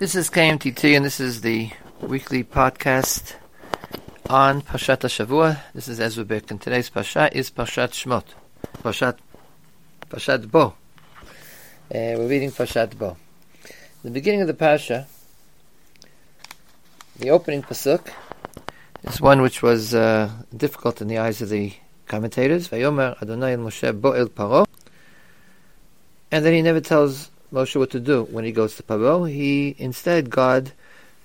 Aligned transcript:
This 0.00 0.14
is 0.14 0.30
KMTT, 0.30 0.96
and 0.96 1.04
this 1.04 1.20
is 1.20 1.42
the 1.42 1.68
weekly 2.00 2.42
podcast 2.42 3.34
on 4.30 4.62
Pashat 4.62 5.00
Shavua. 5.00 5.58
This 5.74 5.88
is 5.88 6.00
Ezra 6.00 6.24
Bick, 6.24 6.50
and 6.50 6.58
today's 6.58 6.88
Pashat 6.88 7.34
is 7.34 7.50
Pashat 7.50 7.90
Shmot. 7.90 8.24
Pashat, 8.82 9.18
Pashat 10.08 10.50
Bo. 10.50 10.68
Uh, 10.68 10.72
we're 11.90 12.28
reading 12.28 12.50
Pashat 12.50 12.96
Bo. 12.96 13.18
The 14.02 14.10
beginning 14.10 14.40
of 14.40 14.46
the 14.46 14.54
Pasha, 14.54 15.06
the 17.18 17.28
opening 17.28 17.62
Pasuk, 17.62 18.10
is 19.02 19.20
one 19.20 19.42
which 19.42 19.60
was 19.62 19.94
uh, 19.94 20.30
difficult 20.56 21.02
in 21.02 21.08
the 21.08 21.18
eyes 21.18 21.42
of 21.42 21.50
the 21.50 21.74
commentators. 22.06 22.72
And 22.72 22.80
then 26.30 26.54
he 26.54 26.62
never 26.62 26.80
tells 26.80 27.30
Moshe 27.52 27.76
what 27.76 27.90
to 27.90 28.00
do 28.00 28.24
when 28.24 28.44
he 28.44 28.52
goes 28.52 28.76
to 28.76 28.82
Paro. 28.82 29.28
He 29.30 29.74
instead 29.78 30.30
God 30.30 30.72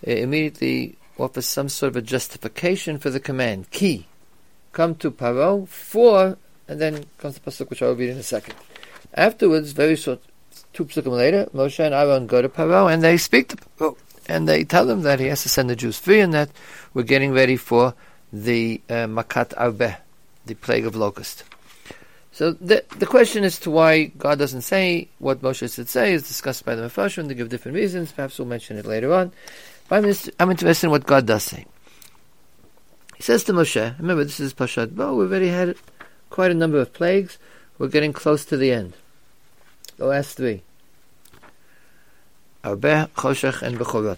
uh, 0.06 0.12
immediately 0.12 0.98
offers 1.18 1.46
some 1.46 1.70
sort 1.70 1.92
of 1.92 1.98
a 1.98 2.02
justification 2.02 2.98
for 2.98 3.10
the 3.10 3.20
command. 3.20 3.70
Ki, 3.72 4.08
come 4.74 4.96
to 4.96 5.12
Paro 5.12 5.68
for, 5.68 6.38
and 6.68 6.82
then 6.82 7.06
comes 7.18 7.36
the 7.36 7.52
pasuk 7.52 7.70
which 7.70 7.82
I 7.82 7.88
will 7.88 7.96
read 7.96 8.10
in 8.10 8.18
a 8.18 8.24
second. 8.24 8.56
Afterwards, 9.14 9.72
very 9.72 9.96
short, 9.96 10.22
two 10.74 10.86
pasukim 10.86 11.12
later, 11.12 11.48
Moshe 11.54 11.80
and 11.80 11.94
Aaron 11.94 12.28
go 12.28 12.42
to 12.42 12.50
Paro 12.50 12.92
and 12.92 13.04
they 13.04 13.18
speak 13.18 13.50
to 13.50 13.58
Paro 13.58 13.98
and 14.28 14.48
they 14.48 14.64
tell 14.64 14.90
him 14.90 15.04
that 15.04 15.20
he 15.20 15.28
has 15.28 15.44
to 15.44 15.50
send 15.50 15.70
the 15.70 15.76
Jews 15.76 16.00
free 16.00 16.20
and 16.20 16.34
that 16.34 16.50
we're 16.94 17.04
getting 17.04 17.32
ready 17.32 17.58
for 17.58 17.94
the 18.34 18.82
uh, 18.90 19.06
Makat 19.06 19.50
Arbeh, 19.56 19.98
the 20.46 20.56
plague 20.56 20.86
of 20.86 20.96
locust. 20.96 21.44
So 22.36 22.52
the 22.52 22.84
the 23.00 23.06
question 23.06 23.46
as 23.46 23.60
to 23.60 23.72
why 23.72 24.12
God 24.18 24.40
doesn't 24.40 24.64
say 24.64 25.08
what 25.20 25.42
Moshe 25.42 25.74
should 25.74 25.88
say 25.88 26.12
is 26.12 26.28
discussed 26.28 26.66
by 26.66 26.76
the 26.76 26.82
Mepharshim. 26.82 27.30
They 27.30 27.34
give 27.34 27.48
different 27.48 27.78
reasons. 27.78 28.12
Perhaps 28.12 28.38
we'll 28.38 28.50
mention 28.50 28.76
it 28.78 28.86
later 28.86 29.14
on. 29.14 29.32
But 29.88 30.04
I'm, 30.04 30.14
I'm 30.38 30.52
interested 30.52 30.88
in 30.88 30.92
what 30.92 31.06
God 31.06 31.26
does 31.26 31.44
say. 31.44 31.66
He 33.16 33.24
says 33.24 33.46
to 33.46 33.54
Moshe, 33.54 33.98
remember 34.00 34.26
this 34.26 34.42
is 34.42 34.54
Pashat 34.54 34.94
Bo, 34.94 35.16
we've 35.16 35.32
already 35.32 35.48
had 35.48 35.78
quite 36.30 36.52
a 36.52 36.54
number 36.54 36.78
of 36.78 36.92
plagues. 36.92 37.38
We're 37.78 37.88
getting 37.88 38.12
close 38.12 38.44
to 38.46 38.58
the 38.58 38.70
end. 38.70 38.96
The 39.96 40.06
last 40.06 40.36
three. 40.36 40.62
Arbeh, 42.66 43.08
Choshech, 43.12 43.62
and 43.62 43.78
Bechorot. 43.78 44.18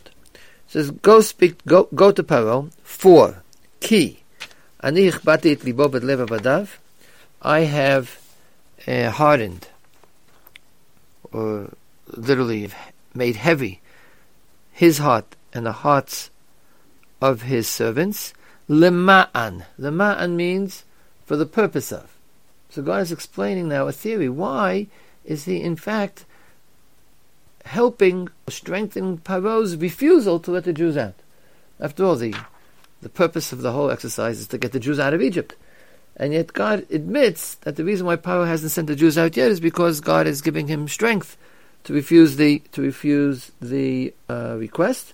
says, 0.66 0.89
go 0.89 1.22
speak, 1.22 1.63
go, 1.66 1.88
go 1.94 2.11
to 2.11 2.23
Paro, 2.23 2.72
four, 2.81 3.44
ki, 3.80 4.23
ani 4.81 5.11
ichbati 5.11 5.52
et 5.52 5.63
libo 5.63 5.88
b'lev 5.88 6.25
avadav, 6.25 6.69
I 7.41 7.61
have 7.61 8.19
uh, 8.88 9.11
hardened, 9.11 9.67
or 11.31 11.73
literally 12.07 12.69
made 13.13 13.35
heavy, 13.35 13.81
his 14.71 14.97
heart 14.97 15.35
and 15.53 15.66
the 15.66 15.71
hearts 15.71 16.29
of 17.21 17.44
his 17.44 17.67
servants. 17.67 18.33
Lema'an. 18.69 19.66
Lema'an 19.79 20.35
means 20.35 20.83
for 21.25 21.35
the 21.35 21.45
purpose 21.45 21.91
of. 21.91 22.11
So 22.69 22.81
God 22.81 23.02
is 23.02 23.11
explaining 23.11 23.69
now 23.69 23.88
a 23.88 23.91
theory. 23.91 24.29
Why 24.29 24.88
is 25.23 25.45
he 25.45 25.61
in 25.61 25.75
fact 25.75 26.25
helping, 27.66 28.29
strengthening 28.49 29.17
Paro's 29.19 29.75
refusal 29.75 30.39
to 30.39 30.51
let 30.51 30.66
the 30.66 30.73
Jews 30.73 30.97
out? 30.97 31.16
After 31.79 32.03
all, 32.03 32.16
the, 32.16 32.35
the 33.01 33.09
purpose 33.09 33.51
of 33.51 33.61
the 33.61 33.72
whole 33.72 33.91
exercise 33.91 34.39
is 34.39 34.47
to 34.47 34.57
get 34.57 34.72
the 34.72 34.79
Jews 34.79 34.99
out 34.99 35.13
of 35.13 35.22
Egypt. 35.22 35.55
And 36.17 36.33
yet 36.33 36.51
God 36.51 36.85
admits 36.91 37.55
that 37.61 37.75
the 37.75 37.85
reason 37.85 38.07
why 38.07 38.15
Paro 38.15 38.47
hasn't 38.47 38.71
sent 38.71 38.87
the 38.87 38.95
Jews 38.95 39.17
out 39.17 39.37
yet 39.37 39.51
is 39.51 39.59
because 39.59 40.01
God 40.01 40.25
is 40.25 40.41
giving 40.41 40.67
him 40.67 40.87
strength 40.87 41.37
to 41.83 41.93
refuse 41.93 42.35
the 42.35 42.59
to 42.73 42.81
refuse 42.81 43.51
the 43.61 44.13
uh, 44.29 44.55
request, 44.57 45.13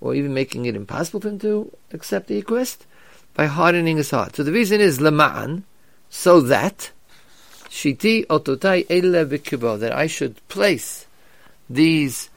or 0.00 0.14
even 0.14 0.34
making 0.34 0.66
it 0.66 0.74
impossible 0.74 1.20
for 1.20 1.28
him 1.28 1.38
to 1.38 1.72
accept 1.92 2.26
the 2.26 2.34
request 2.34 2.86
by 3.34 3.46
hardening 3.46 3.96
his 3.96 4.10
heart. 4.10 4.36
So 4.36 4.42
the 4.42 4.52
reason 4.52 4.80
is 4.80 4.98
lema'an, 4.98 5.62
so 6.10 6.40
that 6.40 6.90
shiti 7.68 8.26
ototai 8.26 8.84
ele 8.90 9.78
that 9.78 9.92
I 9.94 10.08
should 10.08 10.46
place 10.48 11.06
these 11.70 12.28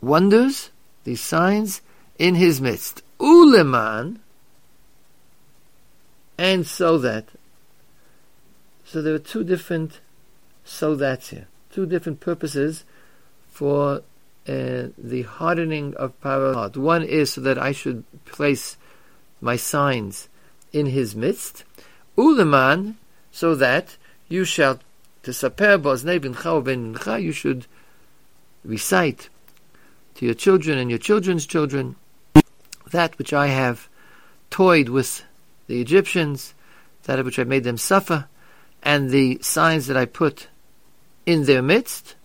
wonders, 0.00 0.70
these 1.02 1.20
signs 1.20 1.82
in 2.18 2.36
his 2.36 2.60
midst. 2.60 3.02
Uleman, 3.18 4.18
and 6.38 6.66
so 6.66 6.96
that. 6.98 7.26
So 8.84 9.02
there 9.02 9.14
are 9.14 9.18
two 9.18 9.44
different 9.44 10.00
so 10.64 10.94
that's 10.94 11.30
here, 11.30 11.48
two 11.72 11.86
different 11.86 12.20
purposes 12.20 12.84
for 13.48 14.02
uh, 14.46 14.88
the 14.96 15.22
hardening 15.26 15.94
of 15.96 16.18
Paro's 16.20 16.54
heart. 16.54 16.76
One 16.76 17.02
is 17.02 17.32
so 17.32 17.40
that 17.40 17.58
I 17.58 17.72
should 17.72 18.04
place 18.26 18.76
my 19.40 19.56
signs 19.56 20.28
in 20.72 20.86
his 20.86 21.16
midst. 21.16 21.64
Uleman, 22.16 22.94
so 23.30 23.54
that 23.54 23.96
you 24.28 24.44
shall 24.44 24.80
to 25.22 25.32
saper 25.32 25.78
boznei 25.78 26.20
bincha 26.20 26.62
ben 26.62 27.22
you 27.22 27.32
should 27.32 27.66
recite 28.64 29.28
to 30.14 30.26
your 30.26 30.34
children 30.34 30.78
and 30.78 30.90
your 30.90 30.98
children's 30.98 31.46
children 31.46 31.96
that 32.90 33.18
which 33.18 33.32
I 33.32 33.48
have 33.48 33.88
toyed 34.50 34.88
with 34.88 35.24
the 35.68 35.80
Egyptians, 35.80 36.54
that 37.04 37.24
which 37.24 37.38
I 37.38 37.44
made 37.44 37.64
them 37.64 37.78
suffer, 37.78 38.26
and 38.82 39.10
the 39.10 39.38
signs 39.40 39.86
that 39.86 39.96
I 39.96 40.04
put 40.04 40.48
in 41.24 41.44
their 41.44 41.62
midst, 41.62 42.16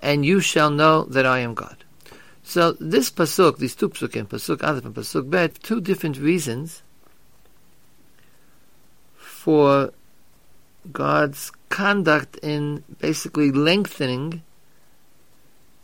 and 0.00 0.24
you 0.24 0.40
shall 0.40 0.70
know 0.70 1.04
that 1.04 1.26
I 1.26 1.40
am 1.40 1.54
God. 1.54 1.84
So 2.42 2.72
this 2.72 3.10
pasuk, 3.10 3.56
these 3.58 3.74
two 3.74 3.88
pasukim, 3.88 4.26
pasuk 4.26 4.62
Aleph 4.62 4.84
and 4.84 4.94
pasuk 4.94 5.30
Bet, 5.30 5.62
two 5.62 5.80
different 5.80 6.18
reasons 6.18 6.82
for 9.16 9.92
God's 10.92 11.50
conduct 11.70 12.36
in 12.42 12.84
basically 13.00 13.50
lengthening 13.50 14.42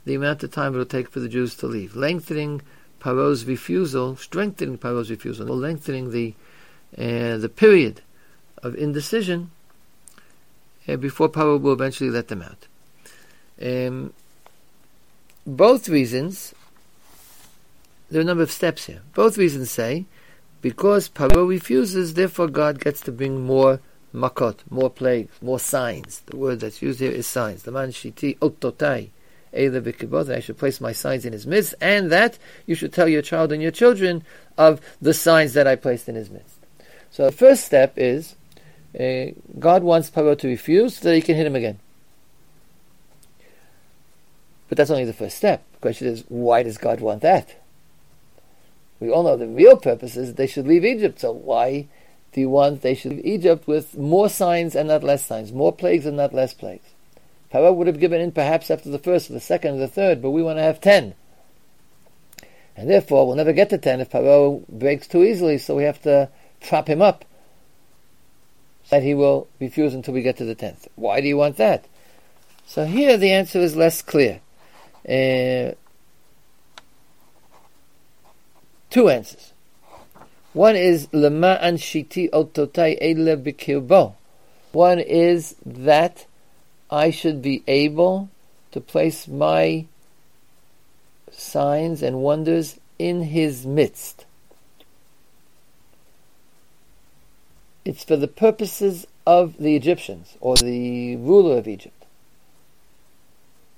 the 0.05 0.15
amount 0.15 0.43
of 0.43 0.50
time 0.50 0.75
it 0.75 0.78
will 0.78 0.84
take 0.84 1.11
for 1.11 1.21
the 1.21 1.28
Jews 1.28 1.55
to 1.56 1.67
leave, 1.67 1.97
lengthening 1.97 2.62
Paro's 3.00 3.44
refusal, 3.44 4.17
strengthening 4.17 4.78
Paro's 4.78 5.11
refusal, 5.11 5.50
or 5.50 5.56
lengthening 5.56 6.11
the 6.11 6.34
uh, 6.97 7.37
the 7.37 7.51
period 7.55 8.03
of 8.62 8.75
indecision 8.75 9.51
uh, 10.89 10.97
before 10.97 11.28
Paro 11.28 11.61
will 11.61 11.73
eventually 11.73 12.11
let 12.11 12.28
them 12.28 12.43
out. 12.43 12.67
Um, 13.62 14.12
both 15.47 15.89
reasons, 15.89 16.55
there 18.11 18.21
are 18.21 18.23
a 18.23 18.27
number 18.27 18.43
of 18.43 18.50
steps 18.50 18.87
here. 18.87 19.03
Both 19.15 19.39
reasons 19.39 19.71
say, 19.71 20.06
because 20.62 21.09
Paro 21.09 21.49
refuses, 21.49 22.15
therefore 22.15 22.49
God 22.49 22.81
gets 22.81 23.00
to 23.03 23.12
bring 23.12 23.45
more 23.45 23.81
makot, 24.15 24.59
more 24.69 24.91
plagues, 24.91 25.33
more 25.41 25.61
signs. 25.61 26.21
The 26.27 26.37
word 26.37 26.61
that's 26.61 26.83
used 26.83 27.00
here 27.00 27.12
is 27.12 27.27
signs. 27.27 27.62
The 27.62 27.73
man 27.73 27.91
shiti 27.91 28.39
ototai. 28.39 29.11
I 29.53 30.41
should 30.41 30.59
place 30.59 30.81
my 30.81 30.93
signs 30.93 31.25
in 31.25 31.33
his 31.33 31.45
midst, 31.47 31.75
and 31.81 32.12
that 32.12 32.39
you 32.67 32.77
should 32.77 32.93
tell 32.93 33.09
your 33.09 33.23
child 33.23 33.50
and 33.50 33.61
your 33.61 33.73
children 33.73 34.23
of 34.56 34.81
the 35.03 35.12
signs 35.12 35.55
that 35.55 35.67
I 35.67 35.75
placed 35.75 36.09
in 36.09 36.15
his 36.15 36.31
midst. 36.31 36.59
So 37.10 37.26
the 37.26 37.32
first 37.32 37.65
step 37.65 37.94
is 37.97 38.37
uh, 38.98 39.32
God 39.59 39.82
wants 39.82 40.10
Paro 40.10 40.38
to 40.38 40.48
refuse 40.48 40.98
so 40.98 41.09
that 41.09 41.15
he 41.15 41.22
can 41.22 41.37
hit 41.37 41.47
him 41.47 41.56
again. 41.56 41.78
But 44.69 44.78
that's 44.78 44.91
only 44.91 45.04
the 45.04 45.12
first 45.12 45.37
step. 45.37 45.65
The 45.72 45.78
question 45.81 46.06
is, 46.06 46.25
why 46.28 46.62
does 46.62 46.78
God 46.78 47.00
want 47.00 47.22
that? 47.22 47.56
We 49.00 49.10
all 49.10 49.25
know 49.25 49.37
the 49.37 49.49
real 49.49 49.76
purpose 49.76 50.16
is 50.16 50.34
they 50.34 50.47
should 50.47 50.66
leave 50.66 50.84
Egypt. 50.84 51.20
So 51.20 51.32
why 51.32 51.88
do 52.32 52.41
you 52.41 52.49
want 52.49 52.82
they 52.82 52.94
should 52.94 53.12
leave 53.12 53.26
Egypt 53.26 53.66
with 53.66 53.97
more 53.97 54.28
signs 54.28 54.76
and 54.76 54.87
not 54.88 55.03
less 55.03 55.25
signs, 55.25 55.53
more 55.53 55.72
plagues 55.72 56.06
and 56.06 56.16
not 56.16 56.34
less 56.34 56.54
plagues? 56.54 56.87
Paro 57.53 57.75
would 57.75 57.88
have 57.88 57.99
given 57.99 58.20
in 58.20 58.31
perhaps 58.31 58.70
after 58.70 58.88
the 58.88 58.99
first 58.99 59.28
or 59.28 59.32
the 59.32 59.41
second 59.41 59.75
or 59.75 59.79
the 59.79 59.88
third, 59.88 60.23
but 60.23 60.31
we 60.31 60.43
want 60.43 60.58
to 60.58 60.62
have 60.62 60.81
ten. 60.81 61.14
And 62.76 62.88
therefore, 62.88 63.26
we'll 63.26 63.37
never 63.37 63.52
get 63.52 63.70
to 63.70 63.79
ten 63.79 64.00
if 64.00 64.11
Paro 64.11 64.67
breaks 64.69 65.08
too 65.08 65.25
easily, 65.25 65.58
so 65.58 65.75
we 65.75 65.82
have 65.82 66.00
to 66.02 66.29
trap 66.61 66.89
him 66.89 67.03
up 67.03 67.25
that 68.91 69.03
he 69.03 69.15
will 69.15 69.49
refuse 69.61 69.95
until 69.95 70.15
we 70.15 70.23
get 70.23 70.37
to 70.37 70.45
the 70.45 70.55
tenth. 70.55 70.89
Why 70.97 71.21
do 71.21 71.29
you 71.29 71.37
want 71.37 71.57
that? 71.57 71.87
So 72.67 72.85
here 72.85 73.17
the 73.17 73.33
answer 73.33 73.59
is 73.59 73.77
less 73.77 74.03
clear. 74.03 74.41
Uh, 75.09 75.75
two 78.91 79.09
answers. 79.09 79.53
One 80.53 80.77
is 80.77 81.07
lema'an 81.09 81.75
shiti 81.79 82.29
ototai 82.31 82.99
ele 83.01 83.37
b'kirbo. 83.37 84.15
One 84.73 84.99
is 84.99 85.57
that 85.65 86.27
I 86.91 87.11
should 87.11 87.41
be 87.41 87.62
able 87.67 88.29
to 88.73 88.81
place 88.81 89.29
my 89.29 89.87
signs 91.31 92.03
and 92.03 92.19
wonders 92.19 92.79
in 92.99 93.23
his 93.23 93.65
midst. 93.65 94.27
It's 97.85 98.05
for 98.05 98.17
the 98.17 98.29
purposes 98.29 99.06
of 99.27 99.56
the 99.59 99.77
Egyptians 99.77 100.37
or 100.41 100.56
the 100.56 101.17
ruler 101.17 101.59
of 101.59 101.69
Egypt. 101.69 102.00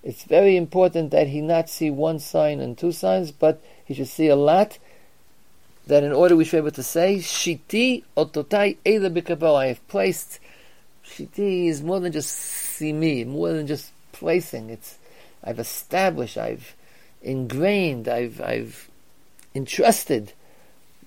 it's 0.03 0.25
very 0.25 0.57
important 0.57 1.13
that 1.13 1.29
he 1.29 1.41
not 1.41 1.69
see 1.69 1.91
one 1.91 2.19
sign 2.19 2.61
and 2.61 2.77
two 2.77 2.91
signs, 2.91 3.31
but 3.31 3.63
he 3.85 3.95
should 3.95 4.09
see 4.09 4.27
a 4.27 4.37
lot. 4.37 4.79
That 5.87 6.03
in 6.03 6.13
order 6.13 6.37
we 6.37 6.45
should 6.45 6.57
be 6.57 6.59
able 6.59 6.71
to 6.73 6.83
say, 6.83 7.17
Shiti 7.19 8.05
ototai 8.17 8.77
ela 8.85 9.11
bikabo. 9.11 9.57
I 9.57 9.67
have 9.67 9.87
placed. 9.89 10.39
Shiti 11.05 11.69
is 11.69 11.83
more 11.83 12.01
than 12.01 12.13
just 12.13 12.31
see 12.31 12.93
me, 12.93 13.25
more 13.25 13.53
than 13.53 13.67
just 13.67 13.93
placing. 14.13 14.71
It's 14.71 14.99
I've 15.43 15.59
established, 15.59 16.37
I've 16.37 16.75
ingrained, 17.23 18.09
I've 18.09 18.41
I've 18.41 18.89
entrusted 19.55 20.33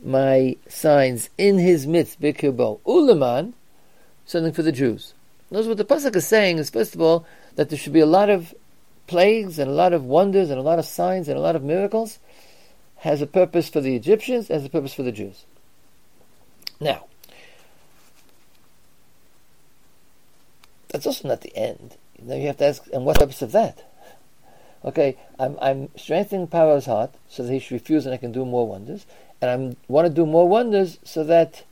my 0.04 0.58
signs 0.68 1.30
in 1.38 1.58
his 1.58 1.88
midst, 1.88 2.22
bikabo. 2.22 2.80
Uleman, 2.82 3.54
something 4.26 4.54
for 4.54 4.64
the 4.64 4.72
Jews. 4.72 5.14
Knows 5.52 5.68
what 5.68 5.78
the 5.78 5.86
pasuk 5.86 6.16
is 6.16 6.28
saying 6.28 6.58
is 6.58 6.70
first 6.70 6.96
of 6.96 7.02
all 7.02 7.26
that 7.56 7.70
there 7.70 7.78
should 7.78 7.94
be 7.94 8.00
a 8.00 8.06
lot 8.06 8.30
of 8.30 8.54
plagues 9.08 9.60
and 9.60 9.70
a 9.70 9.74
lot 9.74 9.94
of 9.94 10.04
wonders 10.04 10.50
and 10.50 10.60
a 10.60 10.64
lot 10.64 10.80
of 10.80 10.86
signs 10.86 11.28
and 11.28 11.38
a 11.38 11.42
lot 11.42 11.56
of 11.56 11.64
miracles 11.64 12.20
has 12.98 13.22
a 13.22 13.28
purpose 13.28 13.70
for 13.70 13.82
the 13.82 13.96
Egyptians, 13.96 14.48
has 14.48 14.66
a 14.66 14.70
purpose 14.70 14.94
for 14.94 15.04
the 15.04 15.12
Jews. 15.12 15.46
Now, 16.80 17.06
that's 20.90 21.06
also 21.06 21.28
not 21.28 21.42
the 21.42 21.56
end. 21.56 21.98
Now 22.22 22.36
you 22.36 22.48
have 22.48 22.58
to 22.58 22.66
ask, 22.66 22.84
and 22.92 23.06
what 23.06 23.20
purpose 23.20 23.42
of 23.42 23.52
that? 23.52 23.84
Okay, 24.84 25.18
I'm, 25.40 25.58
I'm 25.62 25.90
strengthening 25.98 26.48
Pharaoh's 26.48 26.86
heart 26.86 27.14
so 27.28 27.44
that 27.44 27.52
he 27.52 27.60
should 27.60 27.74
refuse 27.74 28.06
and 28.06 28.14
I 28.14 28.18
can 28.18 28.32
do 28.32 28.46
more 28.46 28.68
wonders, 28.68 29.06
and 29.48 29.74
I 29.74 29.76
want 29.88 30.08
to 30.08 30.14
do 30.14 30.26
more 30.26 30.48
wonders 30.48 31.00
so 31.04 31.24
that 31.24 31.64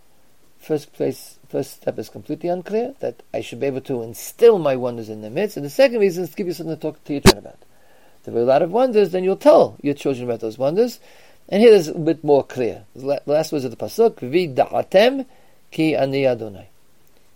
first 0.60 0.94
place 0.94 1.40
First 1.54 1.74
step 1.82 2.00
is 2.00 2.10
completely 2.10 2.50
unclear, 2.50 2.96
that 3.00 3.22
I 3.32 3.42
should 3.42 3.60
be 3.60 3.68
able 3.68 3.82
to 3.82 4.02
instill 4.02 4.58
my 4.58 4.76
wonders 4.76 5.08
in 5.08 5.22
the 5.22 5.30
midst. 5.30 5.56
And 5.56 5.64
the 5.64 5.70
second 5.70 6.00
reason 6.00 6.24
is 6.24 6.32
to 6.32 6.36
give 6.36 6.48
you 6.48 6.54
something 6.54 6.76
to 6.76 6.82
talk 6.82 7.04
to 7.04 7.14
your 7.14 7.22
children 7.22 7.46
about. 7.46 7.60
There 8.24 8.36
are 8.36 8.40
a 8.40 8.44
lot 8.44 8.64
of 8.64 8.72
wonders, 8.72 9.12
then 9.12 9.24
you'll 9.24 9.36
tell 9.36 9.78
your 9.84 9.94
children 9.94 10.26
about 10.26 10.40
those 10.40 10.58
wonders. 10.58 11.00
And 11.48 11.62
here 11.62 11.72
is 11.72 11.90
a 11.90 11.94
bit 11.94 12.24
more 12.24 12.44
clear. 12.44 12.86
The 12.96 13.22
last 13.28 13.52
words 13.52 13.66
of 13.66 13.70
the 13.70 13.78
Pasuk, 13.78 14.16
Vida'atem 14.16 15.28
ki 15.70 15.96
ani 15.96 16.26
Adonai. 16.26 16.70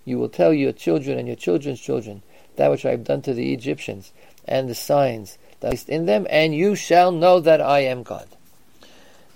You 0.03 0.17
will 0.17 0.29
tell 0.29 0.51
your 0.51 0.71
children 0.71 1.19
and 1.19 1.27
your 1.27 1.37
children's 1.37 1.79
children 1.79 2.23
that 2.55 2.71
which 2.71 2.87
I 2.87 2.89
have 2.89 3.03
done 3.03 3.21
to 3.21 3.35
the 3.35 3.53
Egyptians 3.53 4.13
and 4.47 4.67
the 4.67 4.73
signs 4.73 5.37
that 5.59 5.75
is 5.75 5.87
in 5.87 6.07
them, 6.07 6.25
and 6.31 6.55
you 6.55 6.73
shall 6.73 7.11
know 7.11 7.39
that 7.39 7.61
I 7.61 7.81
am 7.81 8.01
God. 8.01 8.29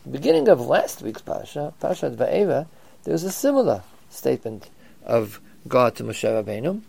Beginning 0.10 0.48
of 0.48 0.60
last 0.60 1.04
week's 1.04 1.22
Parasha, 1.22 1.74
Parashat 1.80 2.16
Va'era, 2.16 2.66
there 3.04 3.12
was 3.12 3.24
a 3.24 3.32
similar 3.32 3.84
statement 4.10 4.68
of 5.06 5.40
God 5.68 5.96
to 5.98 6.04
Moshe 6.04 6.24
Rabbeinu. 6.24 6.82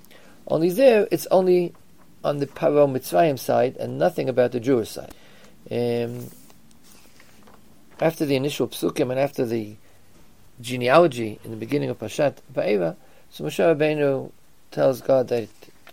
Only 0.47 0.70
there, 0.70 1.06
it's 1.11 1.26
only 1.31 1.75
on 2.25 2.38
the 2.38 2.47
Paro 2.47 2.91
Mitzrayim 2.91 3.38
side 3.38 3.76
and 3.76 3.99
nothing 3.99 4.31
about 4.31 4.53
the 4.53 4.61
Jewish 4.61 4.88
side. 4.88 5.14
Um, 5.70 6.31
after 8.00 8.25
the 8.25 8.35
initial 8.35 8.67
psukim 8.67 9.11
and 9.11 9.20
after 9.20 9.44
the 9.44 9.76
genealogy 10.62 11.38
in 11.44 11.50
the 11.50 11.56
beginning 11.58 11.91
of 11.91 11.99
Pashat 11.99 12.37
Va'era, 12.53 12.97
so 13.29 13.44
Moshe 13.44 13.58
Rabbeinu 13.58 14.32
tells 14.70 15.03
God 15.03 15.29
that 15.29 15.49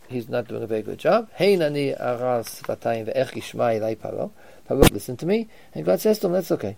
he's 0.07 0.29
not 0.29 0.47
doing 0.47 0.63
a 0.63 0.67
very 0.67 0.83
good 0.83 0.99
job. 0.99 1.29
Hey 1.33 1.57
nani 1.57 1.93
aras 1.95 2.61
Paro. 2.63 4.31
Paro, 4.69 4.91
listen 4.91 5.17
to 5.17 5.25
me. 5.25 5.49
And 5.73 5.85
God 5.85 5.99
says 5.99 6.19
to 6.19 6.27
him, 6.27 6.33
that's 6.33 6.51
okay. 6.51 6.77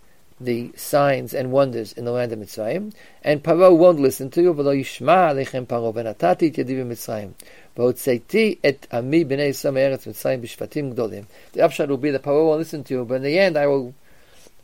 the 0.43 0.71
signs 0.75 1.33
and 1.33 1.51
wonders 1.51 1.93
in 1.93 2.05
the 2.05 2.11
land 2.11 2.31
of 2.31 2.39
Mitzrayim, 2.39 2.93
and 3.23 3.43
Paro 3.43 3.75
won't 3.75 3.99
listen 3.99 4.29
to 4.31 4.41
you, 4.41 4.53
v'lo 4.53 4.75
yishma 4.77 5.31
alechem 5.31 5.67
Paro, 5.67 5.93
v'natati 5.93 6.49
et 6.49 6.57
yadi 6.57 6.75
b'Mitzrayim, 6.75 7.33
v'hotzeiti 7.77 8.57
et 8.63 8.87
ami 8.91 9.23
b'nei 9.23 9.49
Yisrael 9.49 9.73
me'eretz 9.73 10.07
Mitzrayim 10.07 10.41
b'shvatim 10.41 10.95
gdolim. 10.95 11.25
The 11.53 11.61
upshot 11.61 11.89
will 11.89 11.97
be 11.97 12.11
that 12.11 12.23
Paro 12.23 12.47
won't 12.47 12.59
listen 12.59 12.83
to 12.85 12.93
you, 12.93 13.05
but 13.05 13.15
in 13.15 13.23
the 13.23 13.37
end 13.37 13.57
I 13.57 13.67
will, 13.67 13.93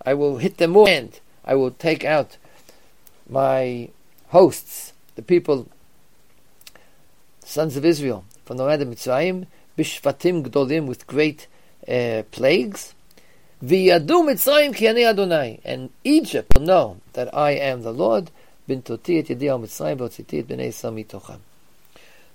I 0.05 0.13
will 0.15 0.37
hit 0.37 0.57
them 0.57 0.71
more, 0.71 0.89
and 0.89 1.19
I 1.45 1.55
will 1.55 1.71
take 1.71 2.03
out 2.03 2.37
my 3.29 3.89
hosts, 4.29 4.93
the 5.15 5.21
people, 5.21 5.67
sons 7.43 7.77
of 7.77 7.85
Israel, 7.85 8.25
from 8.45 8.57
the 8.57 8.63
land 8.63 8.81
of 8.81 8.87
Mitzrayim, 8.87 9.45
b'shvatim 9.77 10.43
gdolim, 10.47 10.87
with 10.87 11.05
great 11.05 11.47
uh, 11.87 12.23
plagues, 12.31 12.93
Adonai. 13.63 15.59
And 15.63 15.89
Egypt 16.03 16.51
will 16.55 16.65
know 16.65 16.97
that 17.13 17.33
I 17.33 17.51
am 17.51 17.81
the 17.81 17.93
Lord. 17.93 18.29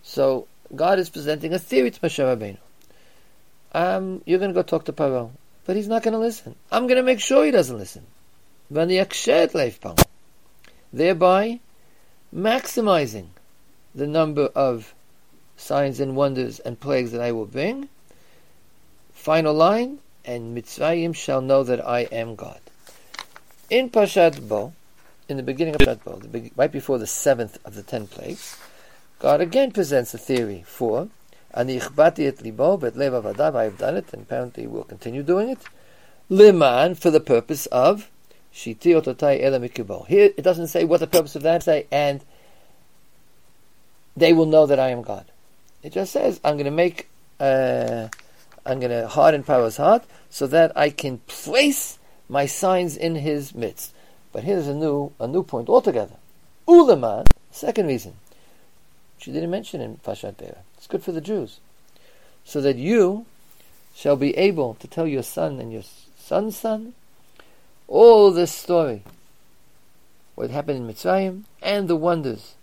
So 0.02 0.46
God 0.74 0.98
is 0.98 1.10
presenting 1.10 1.52
a 1.52 1.58
theory 1.58 1.90
to 1.90 2.00
Moshe 2.00 2.18
Rabbeinu. 2.18 2.58
Um, 3.74 4.22
you're 4.26 4.38
going 4.38 4.50
to 4.50 4.54
go 4.54 4.62
talk 4.62 4.84
to 4.86 4.92
Paro, 4.92 5.30
but 5.64 5.76
he's 5.76 5.88
not 5.88 6.02
going 6.02 6.12
to 6.12 6.18
listen. 6.18 6.54
I'm 6.70 6.86
going 6.86 6.96
to 6.96 7.02
make 7.02 7.20
sure 7.20 7.44
he 7.44 7.50
doesn't 7.50 7.78
listen. 7.78 8.06
Thereby 10.92 11.60
maximizing 12.34 13.26
the 13.94 14.06
number 14.06 14.46
of 14.54 14.94
signs 15.56 16.00
and 16.00 16.16
wonders 16.16 16.58
and 16.60 16.80
plagues 16.80 17.12
that 17.12 17.20
I 17.20 17.32
will 17.32 17.46
bring. 17.46 17.88
Final 19.12 19.54
line, 19.54 19.98
and 20.24 20.56
Mitzrayim 20.56 21.14
shall 21.14 21.40
know 21.40 21.62
that 21.62 21.86
I 21.86 22.00
am 22.00 22.34
God. 22.34 22.60
In 23.70 23.90
Pashat 23.90 24.48
Bo, 24.48 24.72
in 25.28 25.36
the 25.36 25.42
beginning 25.42 25.74
of 25.74 25.80
Pashat 25.80 26.04
Bo, 26.04 26.50
right 26.56 26.72
before 26.72 26.98
the 26.98 27.06
seventh 27.06 27.58
of 27.64 27.74
the 27.74 27.82
ten 27.82 28.06
plagues, 28.06 28.56
God 29.18 29.40
again 29.40 29.72
presents 29.72 30.14
a 30.14 30.18
theory 30.18 30.64
for 30.66 31.08
Ani 31.54 31.78
ichbati 31.78 32.26
et 32.26 32.42
libo 32.42 32.76
bet 32.76 32.96
lev 32.96 33.12
avadav, 33.12 33.54
I 33.54 33.64
have 33.64 33.78
done 33.78 33.96
it, 33.96 34.12
and 34.12 34.22
apparently 34.22 34.66
will 34.66 34.84
continue 34.84 35.22
doing 35.22 35.50
it. 35.50 35.58
Liman, 36.30 36.94
for 36.94 37.10
the 37.10 37.20
purpose 37.20 37.66
of 37.66 38.10
Shiti 38.54 38.94
ototai 38.94 39.42
ela 39.42 40.04
Here 40.06 40.30
it 40.36 40.42
doesn't 40.42 40.68
say 40.68 40.84
what 40.84 41.00
the 41.00 41.06
purpose 41.06 41.36
of 41.36 41.42
that 41.42 41.62
say, 41.62 41.86
and 41.90 42.22
they 44.16 44.32
will 44.32 44.46
know 44.46 44.66
that 44.66 44.78
I 44.78 44.90
am 44.90 45.02
God. 45.02 45.26
It 45.82 45.92
just 45.92 46.12
says, 46.12 46.40
I'm 46.44 46.54
going 46.54 46.66
to 46.66 46.70
make 46.70 47.08
uh, 47.40 48.08
I'm 48.64 48.80
going 48.80 48.90
to 48.90 49.08
harden 49.08 49.42
Pharaoh's 49.42 49.76
heart 49.76 50.04
so 50.30 50.46
that 50.46 50.72
I 50.76 50.90
can 50.90 51.18
place 51.26 51.98
my 52.28 52.46
signs 52.46 52.96
in 52.96 53.16
his 53.16 53.54
midst. 53.54 53.92
But 54.32 54.44
here's 54.44 54.66
a 54.66 54.74
new 54.74 55.12
a 55.20 55.26
new 55.26 55.42
point 55.42 55.68
altogether. 55.68 56.16
Ulaman, 56.66 57.26
second 57.50 57.86
reason, 57.86 58.14
she 59.18 59.32
didn't 59.32 59.50
mention 59.50 59.80
in 59.80 59.98
Pashat 59.98 60.38
Be'er. 60.38 60.58
It's 60.76 60.86
good 60.86 61.04
for 61.04 61.12
the 61.12 61.20
Jews. 61.20 61.60
So 62.44 62.60
that 62.60 62.76
you 62.76 63.26
shall 63.94 64.16
be 64.16 64.36
able 64.36 64.74
to 64.74 64.88
tell 64.88 65.06
your 65.06 65.22
son 65.22 65.60
and 65.60 65.72
your 65.72 65.84
son's 66.16 66.56
son 66.56 66.94
all 67.88 68.30
this 68.30 68.52
story. 68.52 69.02
What 70.34 70.50
happened 70.50 70.78
in 70.78 70.94
Mitzrayim 70.94 71.42
and 71.60 71.88
the 71.88 71.96
wonders 71.96 72.54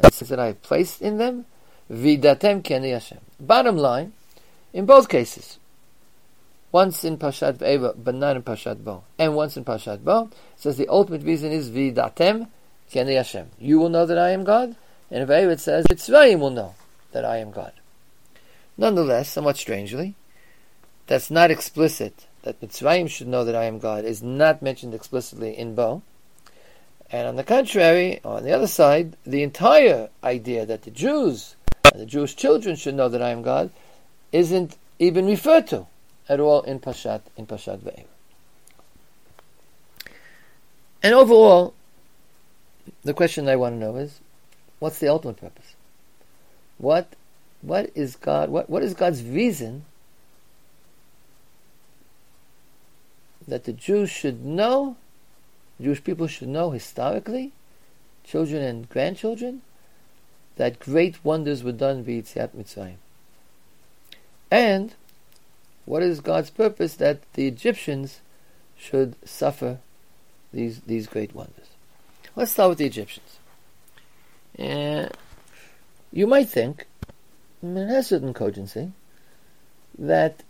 and 0.00 0.12
that 0.12 0.38
I 0.38 0.52
placed 0.52 1.02
in 1.02 1.18
them. 1.18 1.44
Vidatem. 1.90 3.18
Bottom 3.40 3.76
line, 3.76 4.12
in 4.72 4.86
both 4.86 5.08
cases. 5.08 5.58
Once 6.70 7.04
in 7.04 7.16
Pashat 7.16 7.54
Va'era, 7.54 7.94
but 7.96 8.14
not 8.14 8.36
in 8.36 8.42
Pashat 8.42 8.84
Bo. 8.84 9.02
And 9.18 9.34
once 9.34 9.56
in 9.56 9.64
Pashat 9.64 10.04
Bo, 10.04 10.30
says 10.56 10.76
the 10.76 10.88
ultimate 10.88 11.22
reason 11.22 11.50
is 11.50 11.70
Vidatem 11.70 12.48
Kene 12.90 13.16
Hashem. 13.16 13.50
You 13.58 13.78
will 13.78 13.88
know 13.88 14.06
that 14.06 14.18
I 14.18 14.30
am 14.30 14.44
God. 14.44 14.76
And 15.10 15.22
in 15.22 15.28
Va'era 15.28 15.52
it 15.52 15.60
says, 15.60 15.86
Mitzrayim 15.86 16.40
will 16.40 16.50
know 16.50 16.74
that 17.12 17.24
I 17.24 17.38
am 17.38 17.50
God. 17.50 17.72
Nonetheless, 18.76 19.30
somewhat 19.30 19.56
strangely, 19.56 20.14
that's 21.06 21.30
not 21.30 21.50
explicit. 21.50 22.26
That 22.42 22.60
Mitzrayim 22.60 23.08
should 23.08 23.28
know 23.28 23.44
that 23.44 23.56
I 23.56 23.64
am 23.64 23.78
God 23.78 24.04
is 24.04 24.22
not 24.22 24.62
mentioned 24.62 24.94
explicitly 24.94 25.56
in 25.56 25.74
Bo. 25.74 26.02
And 27.10 27.26
on 27.26 27.36
the 27.36 27.44
contrary, 27.44 28.20
on 28.22 28.44
the 28.44 28.52
other 28.52 28.66
side, 28.66 29.16
the 29.24 29.42
entire 29.42 30.10
idea 30.22 30.66
that 30.66 30.82
the 30.82 30.90
Jews 30.90 31.56
the 31.94 32.06
Jewish 32.06 32.36
children 32.36 32.76
should 32.76 32.94
know 32.94 33.08
that 33.08 33.22
I 33.22 33.30
am 33.30 33.42
God 33.42 33.70
isn't 34.32 34.76
even 34.98 35.26
referred 35.26 35.66
to 35.68 35.86
at 36.28 36.40
all 36.40 36.62
in 36.62 36.80
Pashat 36.80 37.22
in 37.36 37.46
Pashat 37.46 37.78
Ve'er. 37.78 38.04
And 41.02 41.14
overall, 41.14 41.74
the 43.04 43.14
question 43.14 43.48
I 43.48 43.56
want 43.56 43.74
to 43.74 43.78
know 43.78 43.96
is, 43.96 44.20
what's 44.78 44.98
the 44.98 45.08
ultimate 45.08 45.36
purpose? 45.36 45.74
What 46.78 47.14
what 47.62 47.90
is 47.94 48.16
God 48.16 48.50
what, 48.50 48.68
what 48.70 48.82
is 48.82 48.94
God's 48.94 49.22
reason 49.24 49.84
that 53.46 53.64
the 53.64 53.72
Jews 53.72 54.10
should 54.10 54.44
know, 54.44 54.96
Jewish 55.80 56.04
people 56.04 56.26
should 56.26 56.48
know 56.48 56.70
historically, 56.70 57.52
children 58.22 58.62
and 58.62 58.88
grandchildren, 58.88 59.62
that 60.56 60.78
great 60.78 61.24
wonders 61.24 61.64
were 61.64 61.72
done 61.72 62.02
by 62.02 62.10
Yitziat 62.10 62.50
Mitzrayim. 62.50 62.96
And 64.50 64.94
what 65.84 66.02
is 66.02 66.20
God's 66.20 66.50
purpose? 66.50 66.94
That 66.94 67.20
the 67.34 67.46
Egyptians 67.46 68.20
should 68.76 69.16
suffer 69.26 69.78
these 70.52 70.80
these 70.80 71.06
great 71.06 71.34
wonders. 71.34 71.68
Let's 72.36 72.52
start 72.52 72.70
with 72.70 72.78
the 72.78 72.86
Egyptians. 72.86 73.38
Uh, 74.58 75.08
you 76.12 76.26
might 76.26 76.48
think, 76.48 76.86
and 77.62 77.76
it 77.76 77.88
has 77.88 78.08
certain 78.08 78.32
cogency, 78.32 78.92
that 79.98 80.42